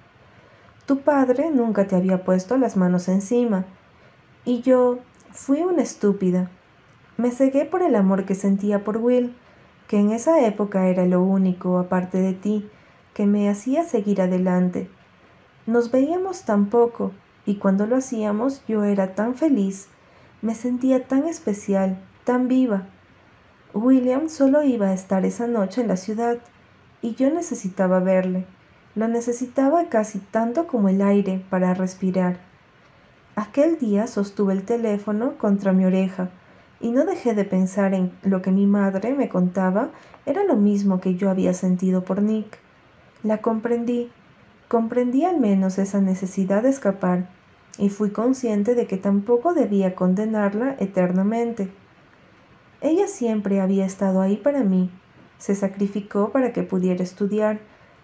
Tu 0.87 1.01
padre 1.01 1.51
nunca 1.51 1.87
te 1.87 1.97
había 1.97 2.25
puesto 2.25 2.57
las 2.57 2.77
manos 2.77 3.09
encima, 3.09 3.65
y 4.45 4.63
yo 4.63 4.99
fui 5.31 5.63
una 5.63 5.83
estúpida. 5.83 6.51
Me 7.17 7.31
cegué 7.31 7.65
por 7.65 7.83
el 7.83 7.95
amor 7.95 8.25
que 8.25 8.35
sentía 8.35 8.85
por 8.85 8.97
Will, 8.97 9.35
que 9.89 9.99
en 9.99 10.11
esa 10.11 10.45
época 10.47 10.87
era 10.89 11.05
lo 11.07 11.23
único 11.23 11.79
aparte 11.79 12.19
de 12.19 12.33
ti, 12.33 12.71
que 13.15 13.27
me 13.27 13.51
hacía 13.51 13.85
seguir 13.85 14.23
adelante. 14.23 14.89
Nos 15.67 15.91
veíamos 15.91 16.45
tan 16.45 16.67
poco 16.67 17.13
y 17.45 17.57
cuando 17.57 17.87
lo 17.87 17.97
hacíamos 17.97 18.63
yo 18.69 18.85
era 18.85 19.15
tan 19.15 19.35
feliz, 19.35 19.89
me 20.41 20.55
sentía 20.55 21.09
tan 21.09 21.27
especial, 21.27 21.99
tan 22.25 22.47
viva. 22.47 22.87
William 23.75 24.29
solo 24.29 24.63
iba 24.63 24.89
a 24.89 24.95
estar 24.95 25.25
esa 25.25 25.47
noche 25.47 25.83
en 25.83 25.89
la 25.89 25.97
ciudad 25.97 26.39
y 27.03 27.15
yo 27.15 27.31
necesitaba 27.31 28.01
verle. 28.01 28.47
Lo 28.95 29.09
necesitaba 29.09 29.89
casi 29.89 30.19
tanto 30.19 30.67
como 30.67 30.89
el 30.89 31.03
aire 31.03 31.45
para 31.51 31.75
respirar. 31.75 32.39
Aquel 33.37 33.79
día 33.79 34.07
sostuve 34.07 34.53
el 34.53 34.65
teléfono 34.65 35.39
contra 35.39 35.73
mi 35.73 35.85
oreja 35.85 36.31
y 36.81 36.91
no 36.91 37.05
dejé 37.05 37.35
de 37.35 37.45
pensar 37.45 37.95
en 37.95 38.13
lo 38.23 38.43
que 38.43 38.51
mi 38.51 38.67
madre 38.67 39.15
me 39.15 39.29
contaba 39.29 39.91
era 40.27 40.45
lo 40.45 40.57
mismo 40.57 41.01
que 41.01 41.15
yo 41.15 41.31
había 41.31 41.55
sentido 41.55 42.05
por 42.05 42.23
Nick. 42.23 42.59
La 43.23 43.39
comprendí, 43.39 44.11
comprendí 44.69 45.25
al 45.25 45.41
menos 45.41 45.79
esa 45.79 46.01
necesidad 46.01 46.63
de 46.63 46.71
escapar, 46.71 47.29
y 47.79 47.91
fui 47.91 48.11
consciente 48.11 48.75
de 48.75 48.87
que 48.87 48.97
tampoco 48.97 49.55
debía 49.55 49.95
condenarla 49.95 50.77
eternamente. 50.79 51.71
Ella 52.81 53.09
siempre 53.09 53.61
había 53.61 53.85
estado 53.85 54.21
ahí 54.21 54.37
para 54.37 54.63
mí, 54.63 54.91
se 55.39 55.57
sacrificó 55.57 56.31
para 56.31 56.53
que 56.53 56.63
pudiera 56.63 57.03
estudiar, 57.03 57.59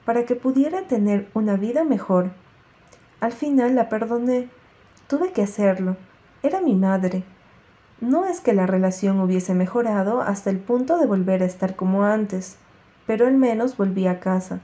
para 0.04 0.24
que 0.24 0.34
pudiera 0.34 0.88
tener 0.88 1.28
una 1.32 1.56
vida 1.56 1.84
mejor. 1.84 2.32
Al 3.20 3.32
final 3.32 3.76
la 3.76 3.88
perdoné, 3.88 4.48
tuve 5.06 5.32
que 5.32 5.42
hacerlo, 5.42 5.96
era 6.42 6.60
mi 6.60 6.74
madre. 6.74 7.22
No 8.00 8.26
es 8.26 8.40
que 8.40 8.52
la 8.52 8.66
relación 8.66 9.20
hubiese 9.20 9.54
mejorado 9.54 10.20
hasta 10.20 10.50
el 10.50 10.58
punto 10.58 10.98
de 10.98 11.06
volver 11.06 11.42
a 11.42 11.46
estar 11.46 11.76
como 11.76 12.04
antes, 12.04 12.56
pero 13.06 13.28
al 13.28 13.34
menos 13.34 13.76
volví 13.76 14.08
a 14.08 14.18
casa. 14.18 14.60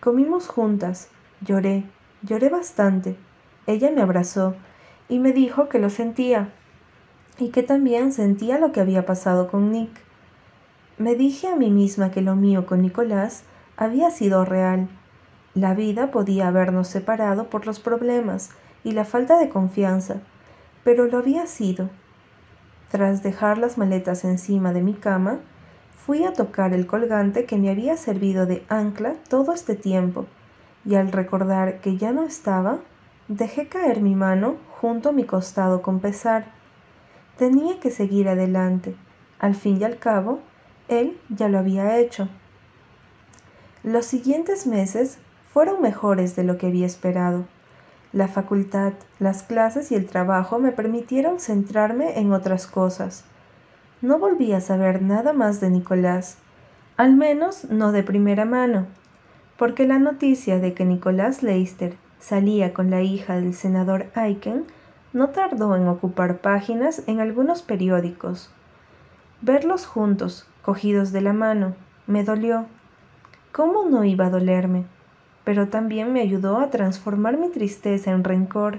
Comimos 0.00 0.48
juntas, 0.48 1.08
lloré, 1.42 1.84
lloré 2.22 2.48
bastante. 2.48 3.16
Ella 3.66 3.90
me 3.90 4.00
abrazó 4.00 4.56
y 5.10 5.18
me 5.18 5.32
dijo 5.32 5.68
que 5.68 5.78
lo 5.78 5.90
sentía 5.90 6.52
y 7.38 7.48
que 7.50 7.62
también 7.62 8.12
sentía 8.12 8.58
lo 8.58 8.72
que 8.72 8.80
había 8.80 9.06
pasado 9.06 9.48
con 9.48 9.72
Nick. 9.72 9.90
Me 10.98 11.14
dije 11.14 11.48
a 11.48 11.56
mí 11.56 11.70
misma 11.70 12.10
que 12.10 12.20
lo 12.20 12.36
mío 12.36 12.66
con 12.66 12.82
Nicolás 12.82 13.44
había 13.76 14.10
sido 14.10 14.44
real. 14.44 14.88
La 15.54 15.74
vida 15.74 16.10
podía 16.10 16.48
habernos 16.48 16.88
separado 16.88 17.50
por 17.50 17.66
los 17.66 17.80
problemas 17.80 18.50
y 18.84 18.92
la 18.92 19.04
falta 19.04 19.38
de 19.38 19.48
confianza, 19.48 20.16
pero 20.84 21.06
lo 21.06 21.18
había 21.18 21.46
sido. 21.46 21.90
Tras 22.90 23.22
dejar 23.22 23.58
las 23.58 23.78
maletas 23.78 24.24
encima 24.24 24.72
de 24.72 24.82
mi 24.82 24.94
cama, 24.94 25.40
Fui 26.04 26.24
a 26.24 26.32
tocar 26.32 26.72
el 26.72 26.88
colgante 26.88 27.44
que 27.44 27.56
me 27.58 27.70
había 27.70 27.96
servido 27.96 28.44
de 28.44 28.64
ancla 28.68 29.14
todo 29.28 29.52
este 29.52 29.76
tiempo, 29.76 30.26
y 30.84 30.96
al 30.96 31.12
recordar 31.12 31.80
que 31.80 31.96
ya 31.96 32.10
no 32.10 32.24
estaba, 32.24 32.80
Dejé 33.28 33.68
caer 33.68 34.00
mi 34.00 34.16
mano 34.16 34.56
junto 34.80 35.10
a 35.10 35.12
mi 35.12 35.24
costado 35.24 35.80
con 35.80 36.00
pesar. 36.00 36.46
Tenía 37.42 37.80
que 37.80 37.90
seguir 37.90 38.28
adelante. 38.28 38.94
Al 39.40 39.56
fin 39.56 39.80
y 39.80 39.82
al 39.82 39.98
cabo, 39.98 40.38
él 40.86 41.18
ya 41.28 41.48
lo 41.48 41.58
había 41.58 41.98
hecho. 41.98 42.28
Los 43.82 44.06
siguientes 44.06 44.64
meses 44.64 45.18
fueron 45.52 45.82
mejores 45.82 46.36
de 46.36 46.44
lo 46.44 46.56
que 46.56 46.68
había 46.68 46.86
esperado. 46.86 47.46
La 48.12 48.28
facultad, 48.28 48.92
las 49.18 49.42
clases 49.42 49.90
y 49.90 49.96
el 49.96 50.06
trabajo 50.06 50.60
me 50.60 50.70
permitieron 50.70 51.40
centrarme 51.40 52.20
en 52.20 52.32
otras 52.32 52.68
cosas. 52.68 53.24
No 54.02 54.20
volví 54.20 54.52
a 54.52 54.60
saber 54.60 55.02
nada 55.02 55.32
más 55.32 55.58
de 55.58 55.68
Nicolás, 55.70 56.36
al 56.96 57.16
menos 57.16 57.64
no 57.64 57.90
de 57.90 58.04
primera 58.04 58.44
mano, 58.44 58.86
porque 59.56 59.84
la 59.84 59.98
noticia 59.98 60.60
de 60.60 60.74
que 60.74 60.84
Nicolás 60.84 61.42
Leister 61.42 61.96
salía 62.20 62.72
con 62.72 62.88
la 62.88 63.02
hija 63.02 63.34
del 63.34 63.52
senador 63.52 64.12
Aiken 64.14 64.64
no 65.12 65.28
tardó 65.28 65.76
en 65.76 65.88
ocupar 65.88 66.38
páginas 66.38 67.02
en 67.06 67.20
algunos 67.20 67.62
periódicos. 67.62 68.50
Verlos 69.40 69.86
juntos, 69.86 70.46
cogidos 70.62 71.12
de 71.12 71.20
la 71.20 71.32
mano, 71.32 71.74
me 72.06 72.24
dolió. 72.24 72.66
¿Cómo 73.52 73.88
no 73.88 74.04
iba 74.04 74.26
a 74.26 74.30
dolerme? 74.30 74.84
Pero 75.44 75.68
también 75.68 76.12
me 76.12 76.20
ayudó 76.20 76.58
a 76.58 76.70
transformar 76.70 77.36
mi 77.36 77.50
tristeza 77.50 78.10
en 78.10 78.24
rencor 78.24 78.78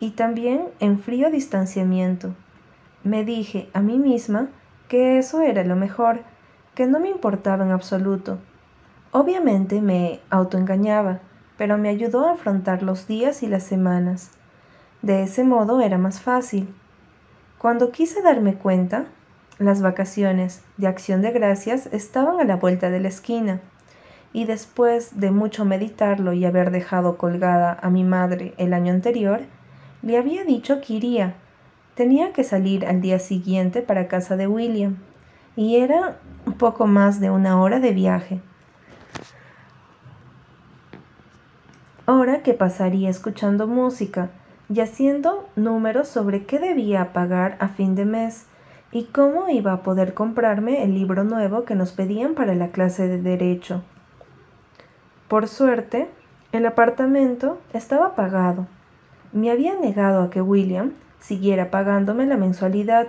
y 0.00 0.10
también 0.12 0.68
en 0.80 0.98
frío 0.98 1.30
distanciamiento. 1.30 2.34
Me 3.04 3.24
dije 3.24 3.68
a 3.72 3.80
mí 3.80 3.98
misma 3.98 4.48
que 4.88 5.18
eso 5.18 5.42
era 5.42 5.62
lo 5.64 5.76
mejor, 5.76 6.22
que 6.74 6.86
no 6.86 6.98
me 6.98 7.10
importaba 7.10 7.64
en 7.64 7.70
absoluto. 7.70 8.38
Obviamente 9.12 9.80
me 9.80 10.20
autoengañaba, 10.30 11.20
pero 11.56 11.78
me 11.78 11.90
ayudó 11.90 12.26
a 12.26 12.32
afrontar 12.32 12.82
los 12.82 13.06
días 13.06 13.42
y 13.42 13.46
las 13.46 13.62
semanas. 13.62 14.32
De 15.02 15.22
ese 15.22 15.44
modo 15.44 15.80
era 15.80 15.96
más 15.96 16.20
fácil. 16.20 16.74
Cuando 17.58 17.90
quise 17.90 18.20
darme 18.20 18.54
cuenta, 18.54 19.06
las 19.58 19.80
vacaciones 19.80 20.62
de 20.76 20.86
acción 20.86 21.22
de 21.22 21.30
gracias 21.30 21.86
estaban 21.86 22.38
a 22.38 22.44
la 22.44 22.56
vuelta 22.56 22.90
de 22.90 23.00
la 23.00 23.08
esquina, 23.08 23.60
y 24.32 24.44
después 24.44 25.18
de 25.18 25.30
mucho 25.30 25.64
meditarlo 25.64 26.32
y 26.34 26.44
haber 26.44 26.70
dejado 26.70 27.16
colgada 27.16 27.78
a 27.82 27.90
mi 27.90 28.04
madre 28.04 28.54
el 28.58 28.74
año 28.74 28.92
anterior, 28.92 29.40
le 30.02 30.18
había 30.18 30.44
dicho 30.44 30.80
que 30.80 30.94
iría. 30.94 31.34
Tenía 31.94 32.32
que 32.32 32.44
salir 32.44 32.86
al 32.86 33.00
día 33.00 33.18
siguiente 33.18 33.82
para 33.82 34.08
casa 34.08 34.36
de 34.36 34.46
William, 34.46 34.98
y 35.56 35.76
era 35.76 36.18
poco 36.58 36.86
más 36.86 37.20
de 37.20 37.30
una 37.30 37.60
hora 37.60 37.80
de 37.80 37.92
viaje. 37.92 38.40
Hora 42.06 42.42
que 42.42 42.54
pasaría 42.54 43.08
escuchando 43.08 43.66
música 43.66 44.30
y 44.72 44.80
haciendo 44.80 45.48
números 45.56 46.08
sobre 46.08 46.44
qué 46.44 46.58
debía 46.58 47.12
pagar 47.12 47.56
a 47.58 47.68
fin 47.68 47.96
de 47.96 48.04
mes 48.04 48.46
y 48.92 49.04
cómo 49.04 49.48
iba 49.48 49.72
a 49.72 49.82
poder 49.82 50.14
comprarme 50.14 50.84
el 50.84 50.94
libro 50.94 51.24
nuevo 51.24 51.64
que 51.64 51.74
nos 51.74 51.92
pedían 51.92 52.34
para 52.34 52.54
la 52.54 52.68
clase 52.68 53.08
de 53.08 53.20
derecho. 53.20 53.82
Por 55.28 55.48
suerte, 55.48 56.08
el 56.52 56.66
apartamento 56.66 57.60
estaba 57.72 58.14
pagado. 58.14 58.66
Me 59.32 59.50
había 59.50 59.74
negado 59.74 60.22
a 60.22 60.30
que 60.30 60.40
William 60.40 60.92
siguiera 61.18 61.70
pagándome 61.70 62.26
la 62.26 62.36
mensualidad 62.36 63.08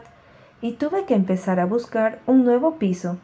y 0.62 0.74
tuve 0.74 1.06
que 1.06 1.15
empezar 1.15 1.60
a 1.60 1.65
buscar 1.65 2.19
un 2.28 2.43
nuevo 2.43 2.76
piso. 2.76 3.17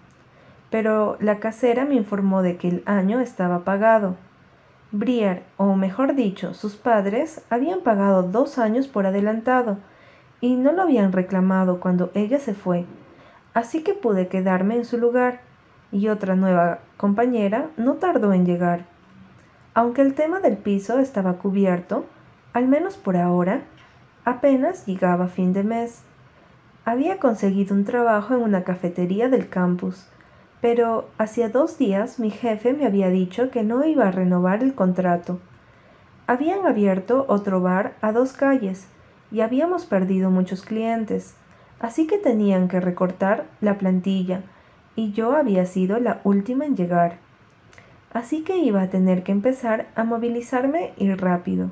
Pero 0.70 1.18
la 1.20 1.40
casera 1.40 1.86
me 1.86 1.96
informó 1.96 2.42
de 2.42 2.58
que 2.58 2.68
el 2.68 2.84
año 2.86 3.20
estaba 3.20 3.64
pagado. 3.64 4.16
Briar, 4.92 5.44
o 5.58 5.76
mejor 5.76 6.16
dicho, 6.16 6.54
sus 6.54 6.76
padres, 6.76 7.44
habían 7.50 7.82
pagado 7.82 8.24
dos 8.24 8.58
años 8.58 8.88
por 8.88 9.06
adelantado, 9.06 9.78
y 10.40 10.56
no 10.56 10.72
lo 10.72 10.84
habían 10.84 11.12
reclamado 11.12 11.80
cuando 11.80 12.10
ella 12.14 12.40
se 12.40 12.54
fue, 12.54 12.86
así 13.54 13.84
que 13.84 13.94
pude 13.94 14.28
quedarme 14.28 14.76
en 14.76 14.86
su 14.86 14.98
lugar, 14.98 15.42
y 15.92 16.08
otra 16.08 16.36
nueva 16.36 16.80
compañera 16.96 17.70
no 17.76 17.96
tardó 17.96 18.32
en 18.32 18.46
llegar. 18.46 18.86
Aunque 19.74 20.02
el 20.02 20.16
tema 20.16 20.40
del 20.40 20.58
piso 20.58 21.00
estaba 21.00 21.34
cubierto, 21.34 22.06
al 22.54 22.68
menos 22.68 22.96
por 22.96 23.18
ahora, 23.18 23.62
apenas 24.26 24.86
llegaba 24.86 25.28
fin 25.28 25.54
de 25.54 25.64
mes. 25.64 26.02
Había 26.86 27.20
conseguido 27.20 27.76
un 27.76 27.84
trabajo 27.84 28.36
en 28.36 28.42
una 28.42 28.64
cafetería 28.64 29.28
del 29.28 29.50
campus, 29.50 30.08
pero 30.62 31.10
hacía 31.18 31.50
dos 31.50 31.78
días 31.78 32.20
mi 32.20 32.32
jefe 32.32 32.74
me 32.74 32.86
había 32.86 33.10
dicho 33.10 33.52
que 33.52 33.64
no 33.64 33.86
iba 33.86 34.08
a 34.08 34.12
renovar 34.12 34.64
el 34.64 34.74
contrato. 34.74 35.40
Habían 36.26 36.66
abierto 36.66 37.26
otro 37.28 37.62
bar 37.62 37.96
a 38.02 38.12
dos 38.12 38.34
calles, 38.34 38.88
y 39.32 39.42
habíamos 39.42 39.86
perdido 39.86 40.30
muchos 40.30 40.64
clientes, 40.64 41.36
así 41.80 42.08
que 42.08 42.18
tenían 42.18 42.68
que 42.68 42.80
recortar 42.80 43.46
la 43.62 43.78
plantilla 43.78 44.42
y 44.96 45.12
yo 45.12 45.36
había 45.36 45.66
sido 45.66 46.00
la 46.00 46.22
última 46.24 46.66
en 46.66 46.76
llegar. 46.76 47.18
Así 48.14 48.44
que 48.44 48.58
iba 48.58 48.82
a 48.82 48.90
tener 48.90 49.24
que 49.24 49.32
empezar 49.32 49.88
a 49.96 50.04
movilizarme 50.04 50.94
y 50.98 51.14
rápido. 51.14 51.72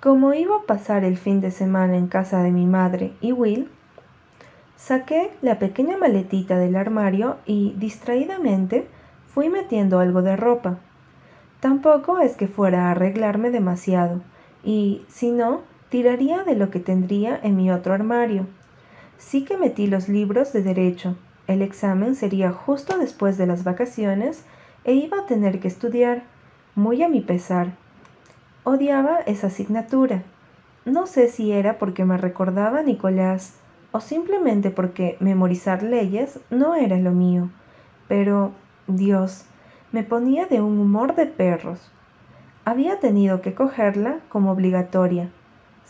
Como 0.00 0.34
iba 0.34 0.56
a 0.56 0.66
pasar 0.66 1.04
el 1.04 1.16
fin 1.16 1.40
de 1.40 1.50
semana 1.50 1.96
en 1.96 2.08
casa 2.08 2.42
de 2.42 2.50
mi 2.50 2.66
madre 2.66 3.12
y 3.20 3.32
Will, 3.32 3.70
saqué 4.80 5.30
la 5.42 5.58
pequeña 5.58 5.98
maletita 5.98 6.56
del 6.56 6.74
armario 6.74 7.36
y 7.44 7.74
distraídamente 7.76 8.88
fui 9.32 9.50
metiendo 9.50 10.00
algo 10.00 10.22
de 10.22 10.36
ropa. 10.36 10.78
Tampoco 11.60 12.18
es 12.18 12.34
que 12.34 12.48
fuera 12.48 12.86
a 12.86 12.92
arreglarme 12.92 13.50
demasiado, 13.50 14.22
y 14.64 15.04
si 15.08 15.30
no, 15.30 15.60
tiraría 15.90 16.44
de 16.44 16.54
lo 16.56 16.70
que 16.70 16.80
tendría 16.80 17.38
en 17.42 17.56
mi 17.56 17.70
otro 17.70 17.92
armario. 17.92 18.46
Sí 19.18 19.44
que 19.44 19.58
metí 19.58 19.86
los 19.86 20.08
libros 20.08 20.54
de 20.54 20.62
derecho. 20.62 21.16
El 21.46 21.60
examen 21.60 22.14
sería 22.14 22.50
justo 22.50 22.96
después 22.96 23.36
de 23.36 23.46
las 23.46 23.64
vacaciones 23.64 24.44
e 24.84 24.94
iba 24.94 25.18
a 25.18 25.26
tener 25.26 25.60
que 25.60 25.68
estudiar, 25.68 26.22
muy 26.74 27.02
a 27.02 27.08
mi 27.08 27.20
pesar. 27.20 27.72
Odiaba 28.64 29.18
esa 29.26 29.48
asignatura. 29.48 30.22
No 30.86 31.06
sé 31.06 31.28
si 31.28 31.52
era 31.52 31.78
porque 31.78 32.06
me 32.06 32.16
recordaba 32.16 32.78
a 32.78 32.82
Nicolás 32.82 33.59
o 33.92 34.00
simplemente 34.00 34.70
porque 34.70 35.16
memorizar 35.20 35.82
leyes 35.82 36.40
no 36.50 36.74
era 36.74 36.98
lo 36.98 37.12
mío. 37.12 37.50
Pero, 38.08 38.52
Dios, 38.86 39.44
me 39.92 40.02
ponía 40.02 40.46
de 40.46 40.60
un 40.60 40.78
humor 40.78 41.14
de 41.14 41.26
perros. 41.26 41.90
Había 42.64 43.00
tenido 43.00 43.40
que 43.40 43.54
cogerla 43.54 44.20
como 44.28 44.52
obligatoria 44.52 45.30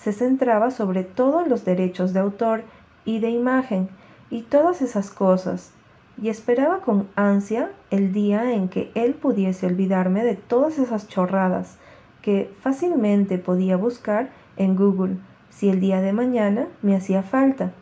se 0.02 0.12
centraba 0.12 0.70
sobre 0.70 1.04
todo 1.04 1.42
en 1.42 1.50
los 1.50 1.64
derechos 1.64 2.14
de 2.14 2.20
autor 2.20 2.62
y 3.04 3.20
de 3.20 3.28
imagen 3.30 3.90
y 4.30 4.42
todas 4.42 4.80
esas 4.80 5.10
cosas, 5.10 5.72
y 6.20 6.28
esperaba 6.28 6.80
con 6.80 7.08
ansia 7.16 7.70
el 7.90 8.12
día 8.12 8.52
en 8.54 8.68
que 8.68 8.90
él 8.94 9.14
pudiese 9.14 9.66
olvidarme 9.66 10.24
de 10.24 10.36
todas 10.36 10.78
esas 10.78 11.08
chorradas 11.08 11.76
que 12.22 12.50
fácilmente 12.60 13.38
podía 13.38 13.76
buscar 13.76 14.30
en 14.56 14.76
Google 14.76 15.16
si 15.50 15.68
el 15.68 15.80
día 15.80 16.00
de 16.00 16.12
mañana 16.12 16.68
me 16.82 16.96
hacía 16.96 17.22
falta. 17.22 17.72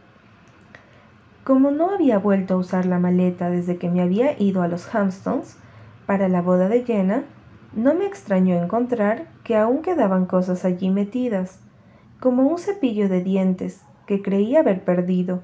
Como 1.49 1.71
no 1.71 1.93
había 1.93 2.19
vuelto 2.19 2.53
a 2.53 2.57
usar 2.59 2.85
la 2.85 2.99
maleta 2.99 3.49
desde 3.49 3.79
que 3.79 3.89
me 3.89 4.03
había 4.03 4.39
ido 4.39 4.61
a 4.61 4.69
los 4.69 4.95
Hamptons 4.95 5.57
para 6.05 6.29
la 6.29 6.43
boda 6.43 6.69
de 6.69 6.85
Jenna, 6.85 7.25
no 7.73 7.95
me 7.95 8.05
extrañó 8.05 8.63
encontrar 8.63 9.29
que 9.45 9.57
aún 9.57 9.81
quedaban 9.81 10.27
cosas 10.27 10.67
allí 10.67 10.91
metidas 10.91 11.59
como 12.21 12.43
un 12.43 12.59
cepillo 12.59 13.09
de 13.09 13.23
dientes 13.23 13.81
que 14.07 14.21
creí 14.21 14.57
haber 14.57 14.85
perdido, 14.85 15.43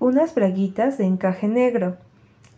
unas 0.00 0.34
braguitas 0.34 0.98
de 0.98 1.04
encaje 1.04 1.46
negro, 1.46 1.96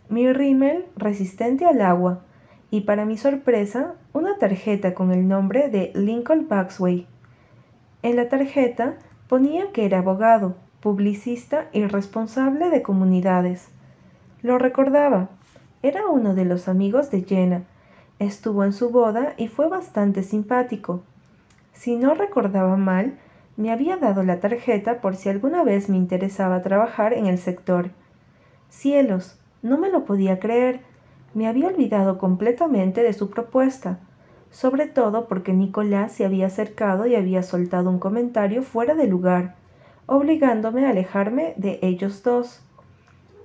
mi 0.09 0.33
rímel 0.33 0.85
resistente 0.95 1.67
al 1.67 1.81
agua 1.81 2.23
y 2.71 2.81
para 2.81 3.05
mi 3.05 3.17
sorpresa 3.17 3.93
una 4.13 4.39
tarjeta 4.39 4.95
con 4.95 5.11
el 5.11 5.27
nombre 5.27 5.69
de 5.69 5.91
Lincoln 5.93 6.47
Baxway. 6.47 7.05
En 8.01 8.15
la 8.15 8.29
tarjeta 8.29 8.95
ponía 9.27 9.71
que 9.73 9.85
era 9.85 9.99
abogado, 9.99 10.55
publicista 10.81 11.67
y 11.73 11.85
responsable 11.85 12.69
de 12.69 12.81
comunidades. 12.81 13.67
Lo 14.41 14.57
recordaba. 14.57 15.29
Era 15.83 16.07
uno 16.07 16.35
de 16.35 16.45
los 16.45 16.67
amigos 16.67 17.11
de 17.11 17.23
Jenna. 17.23 17.63
Estuvo 18.19 18.63
en 18.63 18.73
su 18.73 18.89
boda 18.89 19.33
y 19.37 19.47
fue 19.47 19.67
bastante 19.67 20.23
simpático. 20.23 21.03
Si 21.73 21.95
no 21.95 22.13
recordaba 22.13 22.77
mal, 22.77 23.17
me 23.57 23.71
había 23.71 23.97
dado 23.97 24.23
la 24.23 24.39
tarjeta 24.39 25.01
por 25.01 25.15
si 25.15 25.29
alguna 25.29 25.63
vez 25.63 25.89
me 25.89 25.97
interesaba 25.97 26.61
trabajar 26.61 27.13
en 27.13 27.27
el 27.27 27.37
sector. 27.37 27.91
Cielos, 28.69 29.37
no 29.61 29.77
me 29.77 29.89
lo 29.89 30.05
podía 30.05 30.39
creer. 30.39 30.81
Me 31.33 31.47
había 31.47 31.67
olvidado 31.67 32.17
completamente 32.17 33.03
de 33.03 33.13
su 33.13 33.29
propuesta, 33.29 33.99
sobre 34.49 34.87
todo 34.87 35.27
porque 35.27 35.53
Nicolás 35.53 36.13
se 36.13 36.25
había 36.25 36.47
acercado 36.47 37.05
y 37.05 37.15
había 37.15 37.43
soltado 37.43 37.89
un 37.89 37.99
comentario 37.99 38.63
fuera 38.63 38.95
de 38.95 39.07
lugar, 39.07 39.55
obligándome 40.09 40.85
a 40.85 40.89
alejarme 40.89 41.53
de 41.57 41.79
ellos 41.81 42.23
dos. 42.23 42.61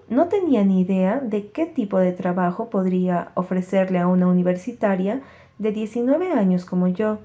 No 0.09 0.29
tenía 0.29 0.65
ni 0.65 0.81
idea 0.81 1.21
de 1.21 1.49
qué 1.49 1.67
tipo 1.67 1.99
de 1.99 2.13
trabajo 2.13 2.71
podría 2.71 3.29
ofrecerle 3.35 3.99
a 3.99 4.09
una 4.09 4.27
universitaria 4.27 5.21
de 5.59 5.73
19 5.73 6.33
años 6.33 6.65
como 6.65 6.89
yo, 6.89 7.19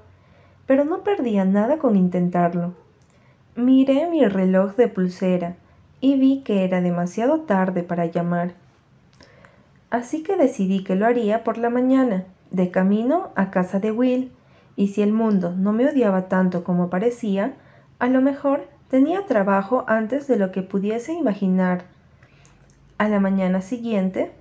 pero 0.65 0.85
no 0.85 1.03
perdía 1.03 1.45
nada 1.45 1.77
con 1.77 1.95
intentarlo. 1.95 2.73
Miré 3.55 4.09
mi 4.09 4.25
reloj 4.25 4.75
de 4.75 4.87
pulsera 4.87 5.55
y 6.01 6.17
vi 6.17 6.41
que 6.41 6.63
era 6.63 6.81
demasiado 6.81 7.41
tarde 7.41 7.83
para 7.83 8.05
llamar. 8.05 8.53
Así 9.89 10.21
que 10.21 10.37
decidí 10.37 10.83
que 10.83 10.95
lo 10.95 11.05
haría 11.05 11.43
por 11.43 11.57
la 11.57 11.69
mañana, 11.69 12.25
de 12.51 12.71
camino 12.71 13.29
a 13.35 13.51
casa 13.51 13.79
de 13.79 13.91
Will, 13.91 14.31
y 14.75 14.89
si 14.89 15.01
el 15.01 15.11
mundo 15.11 15.53
no 15.57 15.73
me 15.73 15.87
odiaba 15.87 16.29
tanto 16.29 16.63
como 16.63 16.89
parecía, 16.89 17.55
a 17.97 18.07
lo 18.07 18.21
mejor 18.21 18.68
tenía 18.89 19.25
trabajo 19.25 19.85
antes 19.87 20.27
de 20.27 20.37
lo 20.37 20.51
que 20.51 20.61
pudiese 20.61 21.13
imaginar. 21.13 21.83
A 22.97 23.07
la 23.07 23.19
mañana 23.19 23.61
siguiente 23.61 24.31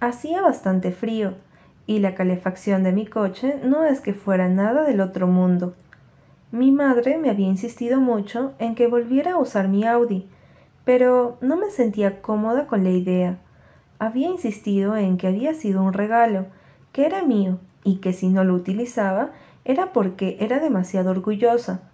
hacía 0.00 0.40
bastante 0.40 0.90
frío, 0.92 1.34
y 1.86 1.98
la 1.98 2.14
calefacción 2.14 2.82
de 2.82 2.92
mi 2.92 3.06
coche 3.06 3.56
no 3.62 3.84
es 3.84 4.00
que 4.00 4.14
fuera 4.14 4.48
nada 4.48 4.84
del 4.84 5.00
otro 5.00 5.26
mundo. 5.26 5.74
Mi 6.52 6.72
madre 6.72 7.18
me 7.18 7.30
había 7.30 7.46
insistido 7.46 8.00
mucho 8.00 8.52
en 8.58 8.74
que 8.74 8.86
volviera 8.86 9.32
a 9.32 9.38
usar 9.38 9.68
mi 9.68 9.84
Audi, 9.84 10.28
pero 10.84 11.36
no 11.40 11.56
me 11.56 11.70
sentía 11.70 12.22
cómoda 12.22 12.66
con 12.66 12.84
la 12.84 12.90
idea. 12.90 13.38
Había 13.98 14.28
insistido 14.28 14.96
en 14.96 15.16
que 15.16 15.28
había 15.28 15.54
sido 15.54 15.82
un 15.82 15.92
regalo, 15.92 16.46
que 16.92 17.06
era 17.06 17.22
mío, 17.22 17.58
y 17.84 17.96
que 17.96 18.12
si 18.12 18.28
no 18.28 18.44
lo 18.44 18.54
utilizaba 18.54 19.30
era 19.64 19.92
porque 19.92 20.36
era 20.40 20.58
demasiado 20.58 21.10
orgullosa. 21.10 21.89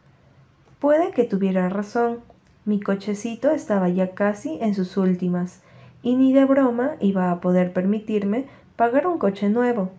Puede 0.79 1.11
que 1.12 1.25
tuviera 1.25 1.69
razón. 1.69 2.21
Mi 2.67 2.81
cochecito 2.81 3.51
estaba 3.51 3.89
ya 3.89 4.15
casi 4.15 4.59
en 4.61 4.75
sus 4.75 4.97
últimas, 4.97 5.62
y 6.03 6.17
ni 6.17 6.33
de 6.33 6.45
broma 6.45 6.97
iba 7.01 7.31
a 7.31 7.41
poder 7.41 7.73
permitirme 7.73 8.47
pagar 8.77 9.07
un 9.07 9.19
coche 9.19 9.49
nuevo. 9.49 9.91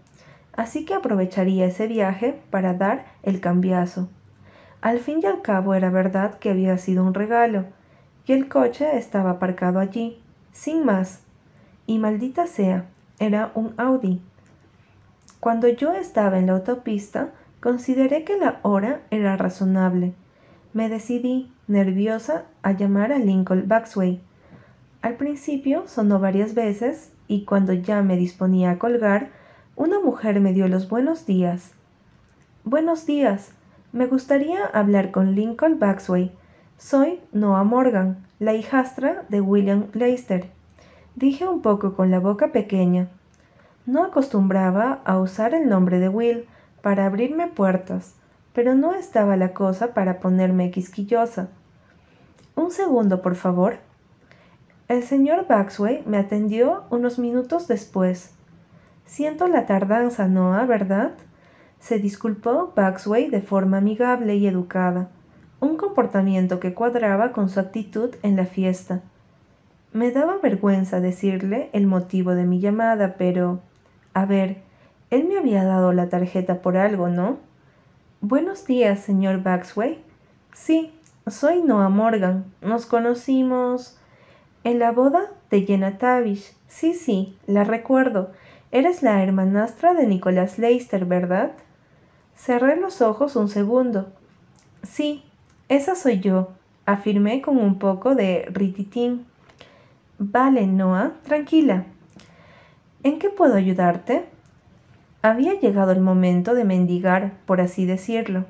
Así 0.54 0.86
que 0.86 0.94
aprovecharía 0.94 1.66
ese 1.66 1.88
viaje 1.88 2.40
para 2.52 2.74
dar 2.74 3.06
el 3.24 3.42
cambiazo. 3.42 4.10
Al 4.82 5.00
fin 5.00 5.20
y 5.24 5.26
al 5.26 5.42
cabo 5.42 5.74
era 5.74 5.90
verdad 5.90 6.38
que 6.38 6.52
había 6.52 6.78
sido 6.78 7.04
un 7.04 7.13
regalo, 7.13 7.66
y 8.26 8.34
el 8.34 8.48
coche 8.48 8.98
estaba 8.98 9.32
aparcado 9.32 9.80
allí, 9.80 10.22
sin 10.52 10.86
más. 10.86 11.22
Y 11.88 11.98
maldita 11.98 12.46
sea, 12.46 12.86
era 13.20 13.52
un 13.56 13.74
Audi. 13.78 14.22
Cuando 15.40 15.68
yo 15.68 15.94
estaba 15.94 16.38
en 16.38 16.48
la 16.48 16.54
autopista, 16.54 17.30
consideré 17.62 18.24
que 18.24 18.38
la 18.38 18.60
hora 18.62 19.02
era 19.10 19.38
razonable. 19.38 20.13
Me 20.78 20.90
decidí, 20.90 21.52
nerviosa, 21.68 22.44
a 22.62 22.72
llamar 22.72 23.12
a 23.12 23.18
Lincoln 23.18 23.68
Baxway. 23.68 24.22
Al 25.02 25.16
principio 25.16 25.88
sonó 25.88 26.20
varias 26.20 26.54
veces 26.54 27.12
y 27.28 27.46
cuando 27.46 27.74
ya 27.74 28.04
me 28.04 28.16
disponía 28.16 28.70
a 28.70 28.78
colgar, 28.78 29.30
una 29.76 30.00
mujer 30.00 30.40
me 30.40 30.54
dio 30.54 30.68
los 30.68 30.88
buenos 30.88 31.26
días. 31.26 31.72
Buenos 32.63 33.08
días. 33.08 33.54
Me 33.92 34.06
gustaría 34.06 34.68
hablar 34.68 35.10
con 35.10 35.34
Lincoln 35.34 35.80
Baxway. 35.80 36.32
Soy 36.78 37.22
Noah 37.32 37.63
Morgan, 37.63 38.24
la 38.38 38.54
hijastra 38.54 39.26
de 39.30 39.42
William 39.42 39.88
Leicester. 39.94 40.46
Dije 41.16 41.48
un 41.48 41.63
poco 41.63 41.96
con 41.96 42.12
la 42.12 42.20
boca 42.20 42.52
pequeña. 42.52 43.08
No 43.88 44.04
acostumbraba 44.04 45.02
a 45.06 45.18
usar 45.18 45.56
el 45.56 45.70
nombre 45.70 45.98
de 45.98 46.10
Will 46.10 46.46
para 46.84 47.08
abrirme 47.08 47.48
puertas, 47.48 48.13
pero 48.58 48.74
no 48.74 48.96
estaba 48.96 49.38
la 49.38 49.54
cosa 49.54 49.93
para 49.93 50.20
ponerme 50.20 50.72
quisquillosa. 50.72 51.50
Un 52.56 52.72
segundo, 52.72 53.22
por 53.22 53.36
favor. 53.36 53.78
El 54.88 55.04
señor 55.04 55.46
Baxway 55.48 56.02
me 56.08 56.17
atendió 56.17 56.86
unos 56.89 57.20
minutos 57.20 57.67
después. 57.67 58.32
Siento 59.06 59.48
la 59.48 59.67
tardanza, 59.67 60.28
Noah, 60.28 60.65
¿verdad? 60.65 61.12
Se 61.80 62.00
disculpó 62.00 62.74
Baxway 62.76 63.30
de 63.30 63.41
forma 63.41 63.78
amigable 63.78 64.38
y 64.38 64.48
educada 64.48 65.10
un 65.60 65.78
comportamiento 65.78 66.60
que 66.60 66.74
cuadraba 66.74 67.34
con 67.34 67.50
su 67.50 67.60
actitud 67.60 68.15
en 68.24 68.36
la 68.36 68.46
fiesta. 68.46 69.02
Me 69.93 70.10
daba 70.10 70.39
vergüenza 70.39 71.00
decirle 71.00 71.70
el 71.74 71.86
motivo 71.86 72.34
de 72.34 72.46
mi 72.46 72.60
llamada, 72.60 73.17
pero... 73.20 73.60
A 74.15 74.26
ver, 74.26 74.63
él 75.12 75.28
me 75.28 75.38
había 75.38 75.63
dado 75.63 75.93
la 75.93 76.10
tarjeta 76.10 76.63
por 76.63 76.76
algo, 76.76 77.08
¿no? 77.08 77.46
Buenos 78.21 78.65
días, 78.65 79.01
señor 79.01 79.43
Baxway. 79.43 79.99
Sí, 80.51 80.91
soy 81.27 81.62
Noah 81.62 81.89
Morgan. 81.89 82.45
Nos 82.63 82.88
conocimos 82.88 83.95
en 84.63 84.80
la 84.80 84.91
boda 84.91 85.32
de 85.51 85.62
Jenna 85.62 85.99
Tavish. 85.99 86.51
Sí, 86.67 86.95
sí, 86.95 87.38
la 87.45 87.63
recuerdo. 87.63 88.32
Eres 88.71 89.03
la 89.03 89.21
hermanastra 89.21 89.93
de 89.93 90.08
Nicholas 90.08 90.58
Leicester, 90.58 91.06
¿verdad? 91.06 91.51
Cerré 92.36 92.75
los 92.75 93.03
ojos 93.03 93.36
un 93.36 93.49
segundo. 93.49 94.12
Sí, 94.82 95.23
esa 95.69 95.93
soy 95.93 96.19
yo, 96.19 96.49
afirmé 96.88 97.43
con 97.43 97.60
un 97.60 97.77
poco 97.77 98.15
de 98.15 98.47
rititín. 98.51 99.27
Vale, 100.17 100.65
Noah, 100.65 101.12
tranquila. 101.23 101.86
¿En 103.03 103.19
qué 103.19 103.30
puedo 103.30 103.53
ayudarte? 103.53 104.25
Había 105.21 105.60
llegado 105.60 105.91
el 105.91 106.01
momento 106.01 106.53
de 106.53 106.63
mendigar, 106.63 107.34
por 107.45 107.62
así 107.62 107.86
decirlo. 107.86 108.45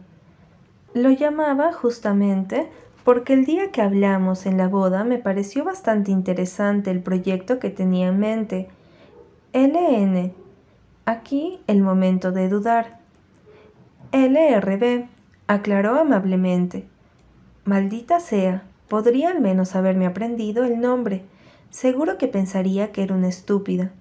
Lo 0.93 1.11
llamaba 1.11 1.71
justamente 1.73 2.69
porque 3.03 3.33
el 3.33 3.45
día 3.45 3.71
que 3.71 3.81
hablamos 3.81 4.45
en 4.45 4.57
la 4.57 4.67
boda 4.67 5.05
me 5.05 5.17
pareció 5.17 5.63
bastante 5.63 6.11
interesante 6.11 6.91
el 6.91 7.01
proyecto 7.01 7.57
que 7.57 7.69
tenía 7.69 8.09
en 8.09 8.19
mente. 8.19 8.67
LN. 9.53 10.33
Aquí 11.05 11.61
el 11.67 11.81
momento 11.81 12.33
de 12.33 12.49
dudar. 12.49 12.99
LRB, 14.11 15.05
aclaró 15.47 15.97
amablemente. 15.97 16.85
Maldita 17.63 18.19
sea, 18.19 18.63
podría 18.89 19.29
al 19.29 19.39
menos 19.39 19.75
haberme 19.75 20.05
aprendido 20.05 20.65
el 20.65 20.81
nombre. 20.81 21.23
Seguro 21.69 22.17
que 22.17 22.27
pensaría 22.27 22.91
que 22.91 23.03
era 23.03 23.15
una 23.15 23.29
estúpida. 23.29 23.91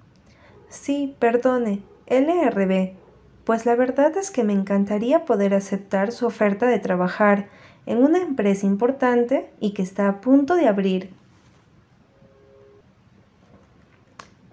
Sí, 0.68 1.14
perdone, 1.18 1.80
LRB. 2.06 2.94
Pues 3.44 3.66
la 3.66 3.76
verdad 3.76 4.16
es 4.16 4.30
que 4.30 4.44
me 4.44 4.52
encantaría 4.52 5.24
poder 5.24 5.54
aceptar 5.54 6.12
su 6.12 6.26
oferta 6.26 6.66
de 6.66 6.78
trabajar 6.78 7.48
en 7.86 7.98
una 7.98 8.18
empresa 8.18 8.66
importante 8.66 9.50
y 9.60 9.72
que 9.72 9.82
está 9.82 10.08
a 10.08 10.20
punto 10.20 10.56
de 10.56 10.68
abrir. 10.68 11.10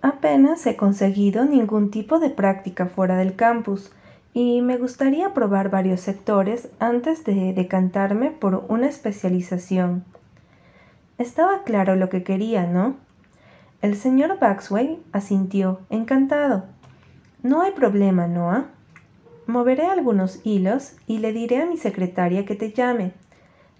Apenas 0.01 0.65
he 0.67 0.75
conseguido 0.75 1.45
ningún 1.45 1.89
tipo 1.89 2.19
de 2.19 2.29
práctica 2.29 2.85
fuera 2.87 3.17
del 3.17 3.35
campus, 3.35 3.91
y 4.33 4.61
me 4.61 4.77
gustaría 4.77 5.33
probar 5.33 5.69
varios 5.69 6.01
sectores 6.01 6.69
antes 6.79 7.23
de 7.23 7.53
decantarme 7.53 8.31
por 8.31 8.65
una 8.67 8.87
especialización. 8.87 10.03
Estaba 11.17 11.63
claro 11.63 11.95
lo 11.95 12.09
que 12.09 12.23
quería, 12.23 12.65
¿no? 12.65 12.95
El 13.81 13.95
señor 13.95 14.39
Baxway 14.39 14.99
asintió, 15.11 15.81
encantado. 15.89 16.65
No 17.43 17.61
hay 17.61 17.73
problema, 17.73 18.27
Noah. 18.27 18.71
Moveré 19.45 19.85
algunos 19.85 20.39
hilos 20.43 20.95
y 21.05 21.19
le 21.19 21.31
diré 21.31 21.61
a 21.61 21.67
mi 21.67 21.77
secretaria 21.77 22.45
que 22.45 22.55
te 22.55 22.71
llame. 22.71 23.11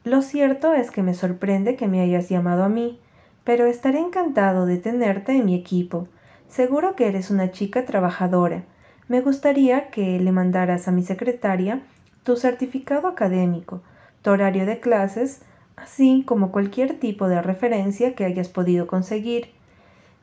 Lo 0.03 0.21
cierto 0.21 0.73
es 0.73 0.91
que 0.91 1.01
me 1.01 1.15
sorprende 1.15 1.75
que 1.75 1.87
me 1.87 2.01
hayas 2.01 2.29
llamado 2.29 2.63
a 2.63 2.69
mí, 2.69 2.99
pero 3.43 3.65
estaré 3.65 3.99
encantado 3.99 4.67
de 4.67 4.77
tenerte 4.77 5.31
en 5.31 5.45
mi 5.45 5.55
equipo. 5.55 6.07
Seguro 6.47 6.95
que 6.95 7.07
eres 7.07 7.31
una 7.31 7.49
chica 7.49 7.85
trabajadora 7.85 8.65
me 9.07 9.21
gustaría 9.21 9.89
que 9.89 10.19
le 10.19 10.31
mandaras 10.31 10.87
a 10.87 10.91
mi 10.91 11.03
secretaria 11.03 11.81
tu 12.23 12.37
certificado 12.37 13.07
académico, 13.07 13.81
tu 14.21 14.29
horario 14.29 14.65
de 14.65 14.79
clases, 14.79 15.41
así 15.75 16.23
como 16.25 16.51
cualquier 16.51 16.99
tipo 16.99 17.27
de 17.27 17.41
referencia 17.41 18.15
que 18.15 18.23
hayas 18.23 18.47
podido 18.47 18.87
conseguir. 18.87 19.49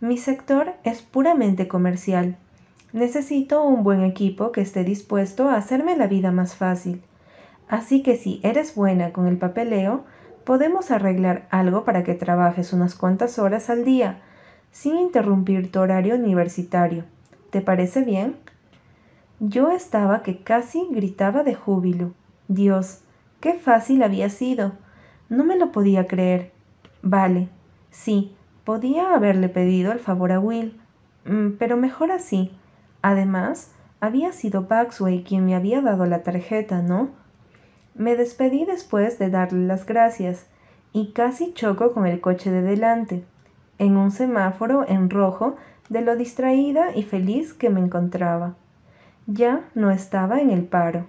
Mi 0.00 0.16
sector 0.16 0.72
es 0.82 1.02
puramente 1.02 1.68
comercial. 1.68 2.38
Necesito 2.92 3.62
un 3.62 3.84
buen 3.84 4.02
equipo 4.02 4.50
que 4.50 4.60
esté 4.60 4.82
dispuesto 4.82 5.48
a 5.48 5.56
hacerme 5.56 5.96
la 5.96 6.08
vida 6.08 6.32
más 6.32 6.56
fácil. 6.56 7.02
Así 7.68 8.02
que 8.02 8.16
si 8.16 8.40
eres 8.42 8.74
buena 8.74 9.12
con 9.12 9.28
el 9.28 9.38
papeleo, 9.38 10.04
podemos 10.44 10.90
arreglar 10.90 11.46
algo 11.50 11.84
para 11.84 12.02
que 12.02 12.14
trabajes 12.14 12.72
unas 12.72 12.96
cuantas 12.96 13.38
horas 13.38 13.70
al 13.70 13.84
día, 13.84 14.20
sin 14.72 14.96
interrumpir 14.96 15.70
tu 15.70 15.78
horario 15.78 16.16
universitario. 16.16 17.04
¿Te 17.50 17.60
parece 17.60 18.02
bien? 18.02 18.36
Yo 19.38 19.70
estaba 19.70 20.22
que 20.22 20.42
casi 20.42 20.86
gritaba 20.90 21.44
de 21.44 21.54
júbilo. 21.54 22.12
Dios, 22.48 23.02
qué 23.40 23.54
fácil 23.54 24.02
había 24.02 24.30
sido. 24.30 24.72
No 25.28 25.44
me 25.44 25.56
lo 25.56 25.70
podía 25.70 26.08
creer. 26.08 26.50
Vale, 27.02 27.48
sí, 27.90 28.34
podía 28.64 29.14
haberle 29.14 29.48
pedido 29.48 29.92
el 29.92 30.00
favor 30.00 30.32
a 30.32 30.40
Will, 30.40 30.80
mm, 31.24 31.52
pero 31.58 31.76
mejor 31.76 32.10
así. 32.10 32.50
Además, 33.02 33.72
había 34.00 34.32
sido 34.32 34.66
Baxway 34.66 35.22
quien 35.24 35.46
me 35.46 35.54
había 35.54 35.80
dado 35.80 36.06
la 36.06 36.22
tarjeta, 36.22 36.82
¿no? 36.82 37.10
Me 37.94 38.16
despedí 38.16 38.64
después 38.64 39.18
de 39.18 39.30
darle 39.30 39.66
las 39.66 39.86
gracias 39.86 40.46
y 40.92 41.12
casi 41.12 41.52
choco 41.52 41.92
con 41.92 42.06
el 42.06 42.20
coche 42.20 42.50
de 42.50 42.62
delante, 42.62 43.24
en 43.78 43.96
un 43.96 44.10
semáforo 44.10 44.88
en 44.88 45.10
rojo 45.10 45.56
de 45.88 46.02
lo 46.02 46.16
distraída 46.16 46.94
y 46.94 47.02
feliz 47.02 47.52
que 47.52 47.70
me 47.70 47.80
encontraba 47.80 48.54
ya 49.32 49.68
no 49.74 49.90
estaba 49.90 50.40
en 50.40 50.50
el 50.50 50.64
paro. 50.64 51.06